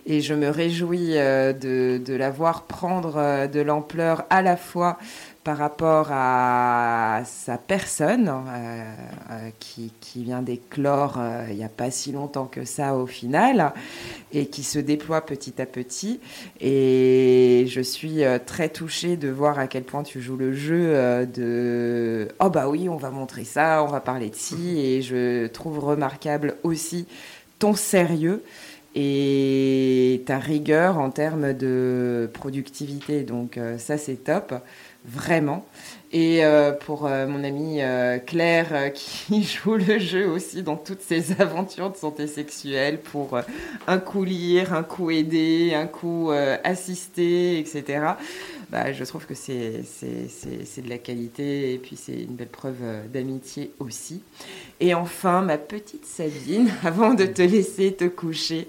et 0.06 0.20
je 0.20 0.34
me 0.34 0.48
réjouis 0.48 1.14
de, 1.14 1.98
de 1.98 2.14
la 2.14 2.30
voir 2.30 2.64
prendre 2.64 3.46
de 3.48 3.60
l'ampleur 3.60 4.24
à 4.30 4.42
la 4.42 4.56
fois 4.56 4.98
par 5.44 5.56
rapport 5.56 6.08
à 6.10 7.22
sa 7.24 7.58
personne 7.58 8.28
euh, 8.28 8.82
euh, 9.30 9.50
qui, 9.60 9.92
vient 10.16 10.42
d'éclore 10.42 11.16
euh, 11.18 11.46
il 11.48 11.56
n'y 11.56 11.64
a 11.64 11.68
pas 11.68 11.90
si 11.90 12.12
longtemps 12.12 12.46
que 12.46 12.64
ça 12.64 12.96
au 12.96 13.06
final 13.06 13.72
et 14.32 14.46
qui 14.46 14.62
se 14.62 14.78
déploie 14.78 15.20
petit 15.22 15.62
à 15.62 15.66
petit. 15.66 16.20
Et 16.60 17.66
je 17.68 17.80
suis 17.80 18.22
très 18.46 18.68
touchée 18.68 19.16
de 19.16 19.28
voir 19.28 19.58
à 19.58 19.68
quel 19.68 19.84
point 19.84 20.02
tu 20.02 20.20
joues 20.20 20.36
le 20.36 20.52
jeu 20.52 21.26
de 21.26 22.28
oh 22.40 22.50
bah 22.50 22.68
oui, 22.68 22.88
on 22.88 22.96
va 22.96 23.10
montrer 23.10 23.44
ça, 23.44 23.82
on 23.84 23.86
va 23.86 24.00
parler 24.00 24.30
de 24.30 24.36
ci. 24.36 24.78
Et 24.78 25.02
je 25.02 25.46
trouve 25.46 25.78
remarquable 25.78 26.56
aussi 26.62 27.06
ton 27.58 27.74
sérieux 27.74 28.42
et 28.94 30.22
ta 30.26 30.38
rigueur 30.38 30.98
en 30.98 31.10
termes 31.10 31.54
de 31.54 32.28
productivité. 32.34 33.22
Donc 33.22 33.58
ça, 33.78 33.96
c'est 33.96 34.24
top 34.24 34.54
vraiment. 35.04 35.64
Et 36.10 36.42
euh, 36.42 36.72
pour 36.72 37.06
euh, 37.06 37.26
mon 37.26 37.44
amie 37.44 37.82
euh, 37.82 38.18
Claire 38.18 38.92
qui 38.94 39.42
joue 39.42 39.74
le 39.74 39.98
jeu 39.98 40.26
aussi 40.26 40.62
dans 40.62 40.76
toutes 40.76 41.02
ses 41.02 41.32
aventures 41.40 41.90
de 41.90 41.96
santé 41.96 42.26
sexuelle 42.26 43.00
pour 43.00 43.38
un 43.86 43.98
coup 43.98 44.24
lire, 44.24 44.72
un 44.72 44.82
coup 44.82 45.10
aider, 45.10 45.74
un 45.74 45.86
coup 45.86 46.30
assister, 46.64 47.58
etc. 47.58 48.14
Bah, 48.70 48.92
je 48.92 49.04
trouve 49.04 49.26
que 49.26 49.34
c'est 49.34 49.82
de 50.82 50.88
la 50.88 50.98
qualité 50.98 51.74
et 51.74 51.78
puis 51.78 51.96
c'est 51.96 52.20
une 52.22 52.34
belle 52.34 52.48
preuve 52.48 53.08
d'amitié 53.12 53.72
aussi. 53.78 54.22
Et 54.80 54.94
enfin, 54.94 55.40
ma 55.40 55.58
petite 55.58 56.04
Sabine, 56.04 56.70
avant 56.84 57.14
de 57.14 57.24
te 57.24 57.42
laisser 57.42 57.92
te 57.92 58.04
coucher, 58.04 58.68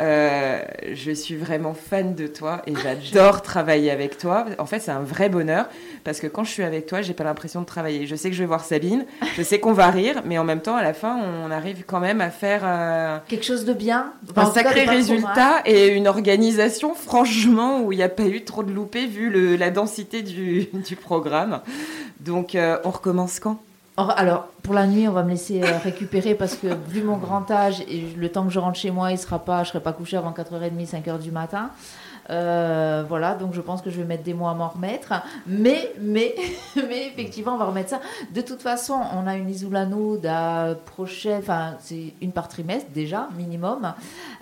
euh, 0.00 0.62
je 0.92 1.10
suis 1.10 1.36
vraiment 1.36 1.74
fan 1.74 2.14
de 2.14 2.26
toi 2.26 2.62
et 2.66 2.72
j'adore 2.74 3.42
travailler 3.42 3.90
avec 3.90 4.16
toi. 4.16 4.46
En 4.58 4.66
fait, 4.66 4.78
c'est 4.78 4.90
un 4.90 5.02
vrai 5.02 5.28
bonheur 5.28 5.68
parce 6.04 6.20
que 6.20 6.26
quand 6.26 6.44
je 6.44 6.50
suis 6.50 6.62
avec 6.62 6.86
toi, 6.86 7.02
j'ai 7.02 7.14
pas 7.14 7.24
l'impression 7.24 7.60
de 7.60 7.66
travailler. 7.66 8.06
Je 8.06 8.14
sais 8.14 8.30
que 8.30 8.36
je 8.36 8.42
vais 8.42 8.46
voir 8.46 8.64
Sabine, 8.64 9.04
je 9.36 9.42
sais 9.42 9.58
qu'on 9.58 9.72
va 9.72 9.90
rire, 9.90 10.22
mais 10.24 10.38
en 10.38 10.44
même 10.44 10.60
temps, 10.60 10.76
à 10.76 10.82
la 10.82 10.94
fin, 10.94 11.18
on 11.18 11.50
arrive 11.50 11.84
quand 11.86 12.00
même 12.00 12.20
à 12.20 12.30
faire 12.30 12.62
euh, 12.64 13.18
quelque 13.28 13.44
chose 13.44 13.64
de 13.64 13.72
bien, 13.72 14.12
un 14.36 14.46
sacré 14.46 14.84
résultat 14.84 15.62
et 15.66 15.88
une 15.88 16.08
organisation, 16.08 16.94
franchement, 16.94 17.80
où 17.82 17.92
il 17.92 17.96
n'y 17.96 18.02
a 18.02 18.08
pas 18.08 18.26
eu 18.26 18.44
trop 18.44 18.62
de 18.62 18.72
loupés 18.72 19.06
vu 19.06 19.29
la 19.30 19.70
densité 19.70 20.22
du, 20.22 20.96
programme. 20.96 21.60
Donc, 22.20 22.54
euh, 22.54 22.78
on 22.84 22.90
recommence 22.90 23.40
quand? 23.40 23.60
Alors, 23.96 24.46
pour 24.62 24.72
la 24.72 24.86
nuit, 24.86 25.08
on 25.08 25.12
va 25.12 25.22
me 25.22 25.30
laisser 25.30 25.62
euh, 25.62 25.78
récupérer 25.82 26.34
parce 26.34 26.54
que, 26.54 26.68
vu 26.88 27.02
mon 27.02 27.18
grand 27.18 27.50
âge 27.50 27.82
et 27.82 28.06
le 28.16 28.28
temps 28.30 28.44
que 28.44 28.50
je 28.50 28.58
rentre 28.58 28.78
chez 28.78 28.90
moi, 28.90 29.12
il 29.12 29.18
sera 29.18 29.38
pas, 29.38 29.58
je 29.58 29.68
ne 29.68 29.72
serai 29.72 29.82
pas 29.82 29.92
couché 29.92 30.16
avant 30.16 30.32
4h30, 30.32 30.88
5h 30.88 31.18
du 31.20 31.30
matin. 31.30 31.70
Euh, 32.30 33.04
voilà, 33.08 33.34
donc 33.34 33.54
je 33.54 33.60
pense 33.60 33.82
que 33.82 33.90
je 33.90 33.98
vais 33.98 34.06
mettre 34.06 34.22
des 34.22 34.34
mois 34.34 34.52
à 34.52 34.54
m'en 34.54 34.68
remettre. 34.68 35.12
Mais, 35.46 35.92
mais, 36.00 36.34
mais 36.76 37.08
effectivement, 37.08 37.54
on 37.54 37.58
va 37.58 37.66
remettre 37.66 37.90
ça. 37.90 38.00
De 38.32 38.40
toute 38.40 38.62
façon, 38.62 38.94
on 39.14 39.26
a 39.26 39.36
une 39.36 39.50
Isoulano 39.50 40.18
la 40.22 40.74
prochaine, 40.86 41.38
enfin, 41.38 41.74
c'est 41.80 42.14
une 42.20 42.32
par 42.32 42.48
trimestre 42.48 42.90
déjà, 42.92 43.28
minimum. 43.36 43.94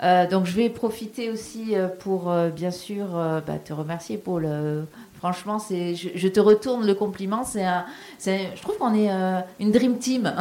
Euh, 0.03 0.29
donc 0.29 0.45
je 0.45 0.55
vais 0.55 0.69
profiter 0.69 1.31
aussi 1.31 1.75
pour, 2.01 2.33
bien 2.55 2.71
sûr, 2.71 3.07
bah, 3.47 3.59
te 3.65 3.73
remercier, 3.73 4.19
pour 4.19 4.39
le 4.39 4.87
Franchement, 5.19 5.59
je, 5.59 6.29
te 6.29 6.39
retourne 6.39 6.87
le 6.87 6.95
compliment. 6.95 7.43
C'est, 7.45 7.67
je 8.25 8.63
trouve 8.63 8.79
qu'on 8.79 8.95
est 8.95 9.11
euh, 9.11 9.41
une 9.59 9.73
dream 9.73 9.99
team. 9.99 10.33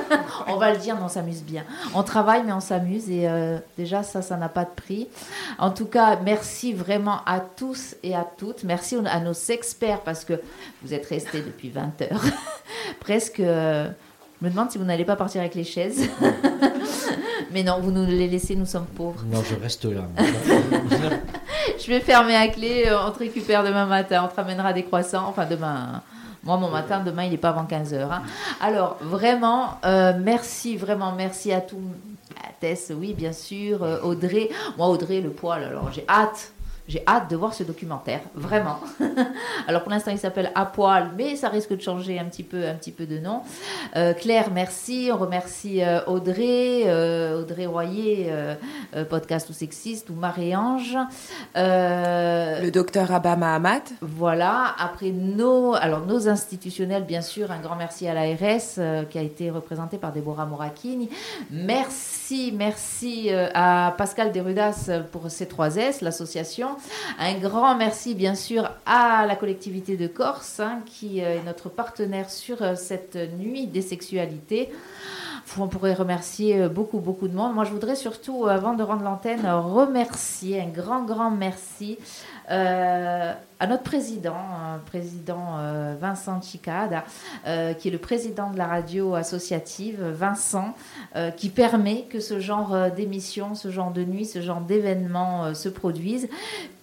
on 0.46 0.56
va 0.56 0.72
le 0.72 0.78
dire, 0.78 0.94
mais 0.96 1.02
on 1.02 1.08
s'amuse 1.08 1.42
bien. 1.42 1.64
On 1.94 2.04
travaille, 2.04 2.44
mais 2.44 2.52
on 2.52 2.60
s'amuse. 2.60 3.10
Et 3.10 3.28
euh, 3.28 3.58
déjà, 3.76 4.04
ça, 4.04 4.22
ça 4.22 4.36
n'a 4.36 4.48
pas 4.48 4.64
de 4.64 4.70
prix. 4.70 5.08
En 5.58 5.70
tout 5.70 5.86
cas, 5.86 6.16
merci 6.22 6.72
vraiment 6.72 7.18
à 7.26 7.40
tous 7.40 7.96
et 8.04 8.14
à 8.14 8.24
toutes. 8.36 8.62
Merci 8.62 8.96
à 9.04 9.18
nos 9.18 9.32
experts 9.32 10.02
parce 10.02 10.24
que 10.24 10.40
vous 10.82 10.94
êtes 10.94 11.06
restés 11.06 11.42
depuis 11.42 11.70
20 11.70 12.02
heures. 12.02 12.24
Presque. 13.00 13.42
Je 14.40 14.46
me 14.46 14.50
demande 14.50 14.70
si 14.70 14.78
vous 14.78 14.84
n'allez 14.84 15.04
pas 15.04 15.16
partir 15.16 15.42
avec 15.42 15.54
les 15.54 15.64
chaises. 15.64 16.08
Mais 17.52 17.62
non, 17.62 17.80
vous 17.80 17.90
nous 17.90 18.06
les 18.06 18.26
laissez, 18.26 18.56
nous 18.56 18.64
sommes 18.64 18.86
pauvres. 18.86 19.22
Non, 19.26 19.42
je 19.42 19.54
reste 19.60 19.84
là. 19.84 20.02
je 21.78 21.86
vais 21.88 22.00
fermer 22.00 22.36
à 22.36 22.48
clé, 22.48 22.84
euh, 22.86 23.06
on 23.06 23.10
te 23.10 23.18
récupère 23.18 23.64
demain 23.64 23.84
matin, 23.84 24.22
on 24.24 24.28
te 24.28 24.36
ramènera 24.36 24.72
des 24.72 24.84
croissants. 24.84 25.26
Enfin, 25.28 25.44
demain. 25.44 26.02
Moi, 26.42 26.56
mon 26.56 26.70
matin, 26.70 27.02
demain, 27.04 27.24
il 27.24 27.32
n'est 27.32 27.36
pas 27.36 27.50
avant 27.50 27.64
15h. 27.64 28.10
Hein. 28.10 28.22
Alors, 28.62 28.96
vraiment, 29.02 29.78
euh, 29.84 30.14
merci, 30.18 30.78
vraiment, 30.78 31.12
merci 31.12 31.52
à 31.52 31.60
tous. 31.60 31.76
Tess, 32.60 32.92
oui, 32.94 33.12
bien 33.12 33.32
sûr. 33.32 33.82
Euh, 33.82 34.00
Audrey. 34.02 34.48
Moi, 34.78 34.88
Audrey, 34.88 35.20
le 35.20 35.30
poil, 35.30 35.64
alors 35.64 35.90
j'ai 35.92 36.04
hâte 36.08 36.52
j'ai 36.90 37.04
hâte 37.06 37.30
de 37.30 37.36
voir 37.36 37.54
ce 37.54 37.62
documentaire, 37.62 38.20
vraiment. 38.34 38.80
Alors 39.68 39.82
pour 39.82 39.92
l'instant, 39.92 40.10
il 40.10 40.18
s'appelle 40.18 40.50
À 40.56 40.66
poil, 40.66 41.12
mais 41.16 41.36
ça 41.36 41.48
risque 41.48 41.72
de 41.76 41.80
changer 41.80 42.18
un 42.18 42.24
petit 42.24 42.42
peu, 42.42 42.66
un 42.66 42.74
petit 42.74 42.90
peu 42.90 43.06
de 43.06 43.18
nom. 43.18 43.42
Euh, 43.96 44.12
Claire, 44.12 44.50
merci. 44.52 45.08
On 45.12 45.16
remercie 45.16 45.84
euh, 45.84 46.00
Audrey, 46.06 46.82
euh, 46.86 47.42
Audrey 47.42 47.66
Royer, 47.66 48.32
podcast 49.08 49.48
ou 49.50 49.52
sexiste, 49.52 50.10
ou 50.10 50.14
Marie-Ange. 50.14 50.98
Le 51.54 52.70
docteur 52.70 53.12
Abba 53.12 53.36
Mahamat. 53.36 53.84
Voilà. 54.00 54.74
Après 54.76 55.12
nos, 55.12 55.74
alors 55.74 56.04
nos 56.06 56.28
institutionnels, 56.28 57.04
bien 57.04 57.22
sûr, 57.22 57.52
un 57.52 57.60
grand 57.60 57.76
merci 57.76 58.08
à 58.08 58.14
l'ARS 58.14 59.06
qui 59.08 59.18
a 59.18 59.22
été 59.22 59.48
représenté 59.50 59.96
par 59.96 60.10
Déborah 60.10 60.46
Morakini. 60.46 61.08
Merci, 61.52 62.19
merci 62.52 63.30
à 63.30 63.94
Pascal 63.96 64.32
Derudas 64.32 64.90
pour 65.10 65.26
C3S, 65.26 66.02
l'association. 66.02 66.76
Un 67.18 67.34
grand 67.38 67.76
merci 67.76 68.14
bien 68.14 68.34
sûr 68.34 68.70
à 68.86 69.26
la 69.26 69.36
collectivité 69.36 69.96
de 69.96 70.06
Corse 70.06 70.60
hein, 70.60 70.80
qui 70.86 71.18
est 71.18 71.42
notre 71.44 71.68
partenaire 71.68 72.30
sur 72.30 72.76
cette 72.76 73.16
nuit 73.38 73.66
des 73.66 73.82
sexualités 73.82 74.70
on 75.58 75.68
pourrait 75.68 75.94
remercier 75.94 76.68
beaucoup, 76.68 76.98
beaucoup 76.98 77.28
de 77.28 77.34
monde. 77.34 77.54
Moi, 77.54 77.64
je 77.64 77.70
voudrais 77.70 77.96
surtout, 77.96 78.46
avant 78.46 78.74
de 78.74 78.82
rendre 78.82 79.02
l'antenne, 79.02 79.46
remercier, 79.46 80.60
un 80.60 80.68
grand, 80.68 81.04
grand 81.04 81.30
merci 81.30 81.98
euh, 82.50 83.32
à 83.60 83.66
notre 83.66 83.84
président, 83.84 84.34
euh, 84.34 84.78
président 84.84 85.58
euh, 85.58 85.94
Vincent 86.00 86.40
Chicada, 86.42 87.04
qui 87.78 87.88
est 87.88 87.90
le 87.90 87.98
président 87.98 88.50
de 88.50 88.58
la 88.58 88.66
radio 88.66 89.14
associative, 89.14 90.02
Vincent, 90.02 90.74
qui 91.36 91.48
permet 91.48 92.02
que 92.02 92.20
ce 92.20 92.40
genre 92.40 92.90
d'émission, 92.90 93.54
ce 93.54 93.70
genre 93.70 93.90
de 93.90 94.04
nuit, 94.04 94.24
ce 94.24 94.40
genre 94.40 94.60
d'événement 94.60 95.54
se 95.54 95.68
produise. 95.68 96.28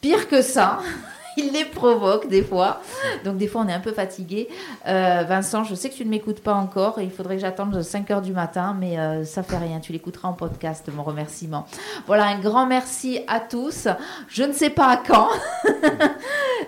Pire 0.01 0.27
que 0.27 0.41
ça, 0.41 0.80
il 1.47 1.52
les 1.54 1.65
provoque 1.65 2.28
des 2.28 2.43
fois. 2.43 2.82
Donc 3.23 3.38
des 3.38 3.47
fois, 3.47 3.62
on 3.65 3.69
est 3.69 3.73
un 3.73 3.80
peu 3.80 3.91
fatigué. 3.91 4.50
Euh, 4.88 5.23
Vincent, 5.28 5.63
je 5.63 5.76
sais 5.76 5.89
que 5.89 5.95
tu 5.95 6.04
ne 6.04 6.10
m'écoutes 6.10 6.41
pas 6.41 6.56
encore. 6.56 7.00
Il 7.00 7.12
faudrait 7.12 7.36
que 7.36 7.41
j'attende 7.41 7.82
5 7.82 8.10
heures 8.12 8.21
du 8.21 8.34
matin, 8.34 8.76
mais 8.78 8.97
euh, 8.97 9.23
ça 9.23 9.43
fait 9.43 9.58
rien. 9.58 9.80
Tu 9.80 9.93
l'écouteras 9.93 10.30
en 10.30 10.34
podcast, 10.34 10.89
mon 10.93 11.04
remerciement. 11.04 11.67
Voilà, 12.08 12.26
un 12.26 12.39
grand 12.39 12.65
merci 12.65 13.19
à 13.28 13.39
tous. 13.39 13.88
Je 14.28 14.43
ne 14.43 14.52
sais 14.52 14.69
pas 14.69 14.88
à 14.88 14.97
quand. 14.97 15.30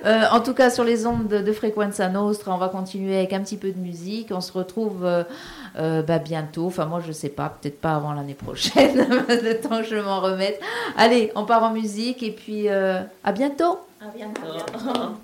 Euh, 0.06 0.24
en 0.32 0.40
tout 0.40 0.54
cas, 0.54 0.70
sur 0.70 0.86
les 0.86 1.06
ondes 1.06 1.28
de, 1.28 1.40
de 1.40 1.52
Frequenza 1.52 2.08
Nostra, 2.08 2.54
on 2.54 2.58
va 2.58 2.70
continuer 2.70 3.18
avec 3.18 3.34
un 3.34 3.42
petit 3.42 3.58
peu 3.58 3.72
de 3.72 3.78
musique. 3.78 4.30
On 4.32 4.40
se 4.40 4.54
retrouve 4.54 5.06
bah, 5.76 6.20
bientôt. 6.20 6.68
Enfin, 6.68 6.86
moi, 6.86 7.02
je 7.02 7.10
ne 7.10 7.14
sais 7.14 7.28
pas. 7.28 7.50
Peut-être 7.50 7.82
pas 7.82 7.96
avant 7.96 8.14
l'année 8.14 8.36
prochaine. 8.36 8.96
le 9.28 9.54
temps 9.56 9.80
que 9.80 9.88
je 9.88 9.98
m'en 9.98 10.22
remette. 10.22 10.62
Allez, 10.96 11.34
on 11.36 11.44
part 11.44 11.64
en 11.64 11.72
musique 11.72 12.24
et 12.24 12.32
puis 12.32 12.70
à 12.70 13.32
bientôt. 13.34 13.80
A 14.02 14.08
bientôt. 14.08 15.20